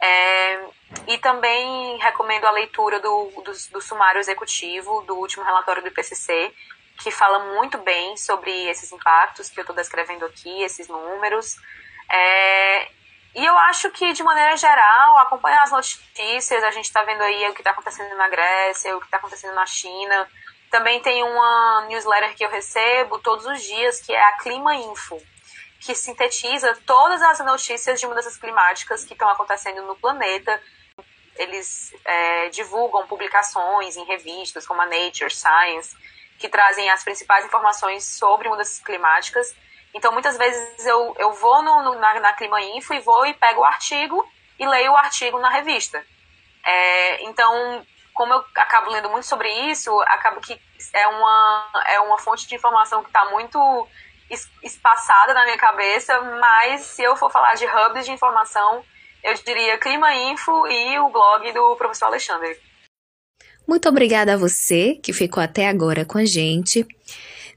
É, 0.00 0.64
e 1.06 1.18
também 1.18 1.96
recomendo 1.98 2.44
a 2.44 2.50
leitura 2.50 2.98
do, 2.98 3.30
do, 3.36 3.52
do, 3.70 3.80
sumário 3.80 4.18
executivo 4.18 5.02
do 5.02 5.14
último 5.14 5.44
relatório 5.44 5.80
do 5.80 5.88
IPCC, 5.88 6.52
que 6.98 7.10
fala 7.12 7.54
muito 7.54 7.78
bem 7.78 8.16
sobre 8.16 8.50
esses 8.68 8.90
impactos 8.90 9.48
que 9.48 9.60
eu 9.60 9.62
estou 9.62 9.76
descrevendo 9.76 10.24
aqui, 10.24 10.62
esses 10.62 10.88
números. 10.88 11.56
É, 12.10 12.88
e 13.34 13.44
eu 13.44 13.56
acho 13.58 13.90
que, 13.90 14.12
de 14.12 14.22
maneira 14.22 14.56
geral, 14.56 15.18
acompanhar 15.18 15.62
as 15.62 15.70
notícias, 15.70 16.62
a 16.64 16.70
gente 16.70 16.84
está 16.84 17.02
vendo 17.02 17.22
aí 17.22 17.48
o 17.48 17.54
que 17.54 17.60
está 17.60 17.70
acontecendo 17.70 18.14
na 18.16 18.28
Grécia, 18.28 18.96
o 18.96 19.00
que 19.00 19.06
está 19.06 19.16
acontecendo 19.16 19.54
na 19.54 19.66
China. 19.66 20.28
Também 20.70 21.00
tem 21.00 21.22
uma 21.22 21.86
newsletter 21.88 22.34
que 22.34 22.44
eu 22.44 22.50
recebo 22.50 23.18
todos 23.18 23.46
os 23.46 23.62
dias, 23.62 24.00
que 24.00 24.12
é 24.12 24.22
a 24.22 24.36
Clima 24.38 24.74
Info 24.74 25.20
que 25.82 25.96
sintetiza 25.96 26.78
todas 26.86 27.20
as 27.22 27.40
notícias 27.40 27.98
de 27.98 28.06
mudanças 28.06 28.36
climáticas 28.36 29.04
que 29.04 29.14
estão 29.14 29.28
acontecendo 29.28 29.82
no 29.82 29.96
planeta. 29.96 30.62
Eles 31.34 31.92
é, 32.04 32.48
divulgam 32.50 33.06
publicações 33.08 33.96
em 33.96 34.04
revistas 34.04 34.64
como 34.64 34.80
a 34.80 34.86
Nature, 34.86 35.34
Science, 35.34 35.96
que 36.38 36.48
trazem 36.48 36.88
as 36.88 37.02
principais 37.02 37.44
informações 37.44 38.04
sobre 38.04 38.48
mudanças 38.48 38.78
climáticas. 38.78 39.54
Então, 39.94 40.12
muitas 40.12 40.36
vezes 40.38 40.86
eu, 40.86 41.14
eu 41.18 41.32
vou 41.34 41.62
no, 41.62 41.82
no, 41.82 41.94
na, 41.98 42.20
na 42.20 42.32
Clima 42.32 42.60
Info 42.62 42.94
e 42.94 43.00
vou 43.00 43.26
e 43.26 43.34
pego 43.34 43.60
o 43.60 43.64
artigo 43.64 44.26
e 44.58 44.66
leio 44.66 44.92
o 44.92 44.96
artigo 44.96 45.38
na 45.38 45.50
revista. 45.50 46.04
É, 46.64 47.24
então, 47.24 47.84
como 48.14 48.32
eu 48.32 48.44
acabo 48.54 48.90
lendo 48.90 49.10
muito 49.10 49.26
sobre 49.26 49.50
isso, 49.70 49.98
acaba 50.02 50.40
que 50.40 50.58
é 50.92 51.06
uma, 51.08 51.70
é 51.86 52.00
uma 52.00 52.18
fonte 52.18 52.46
de 52.46 52.54
informação 52.54 53.02
que 53.02 53.08
está 53.08 53.24
muito 53.26 53.88
espaçada 54.62 55.34
na 55.34 55.44
minha 55.44 55.58
cabeça, 55.58 56.18
mas 56.20 56.82
se 56.82 57.02
eu 57.02 57.16
for 57.16 57.30
falar 57.30 57.54
de 57.54 57.66
hubs 57.66 58.06
de 58.06 58.12
informação, 58.12 58.82
eu 59.22 59.34
diria 59.34 59.78
Clima 59.78 60.14
Info 60.14 60.66
e 60.66 60.98
o 60.98 61.10
blog 61.10 61.52
do 61.52 61.76
professor 61.76 62.06
Alexandre. 62.06 62.58
Muito 63.66 63.88
obrigada 63.88 64.34
a 64.34 64.36
você 64.36 64.98
que 65.02 65.12
ficou 65.12 65.42
até 65.42 65.68
agora 65.68 66.04
com 66.04 66.18
a 66.18 66.24
gente. 66.24 66.86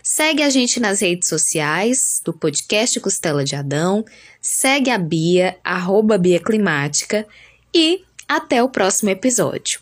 Segue 0.02 0.44
a 0.44 0.50
gente 0.50 0.80
nas 0.80 1.02
redes 1.02 1.28
sociais 1.28 2.22
do 2.24 2.32
podcast 2.32 2.98
Costela 3.02 3.44
de 3.44 3.54
Adão, 3.54 4.06
segue 4.42 4.90
a 4.90 4.98
Bia, 4.98 5.58
arroba 5.62 6.18
Bia 6.18 6.40
Climática 6.40 7.28
e 7.76 8.06
até 8.26 8.64
o 8.64 8.70
próximo 8.70 9.10
episódio. 9.10 9.82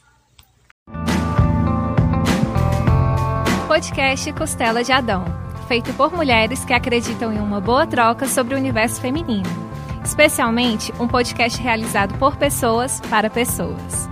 Podcast 3.67 4.33
Costela 4.33 4.83
de 4.83 4.91
Adão, 4.91 5.23
feito 5.67 5.93
por 5.93 6.11
mulheres 6.11 6.65
que 6.65 6.73
acreditam 6.73 7.31
em 7.31 7.37
uma 7.37 7.61
boa 7.61 7.85
troca 7.85 8.27
sobre 8.27 8.55
o 8.55 8.57
universo 8.57 8.99
feminino. 8.99 9.66
Especialmente 10.07 10.93
um 11.01 11.05
podcast 11.05 11.61
realizado 11.61 12.17
por 12.17 12.37
pessoas 12.37 13.01
para 13.09 13.29
pessoas. 13.29 14.07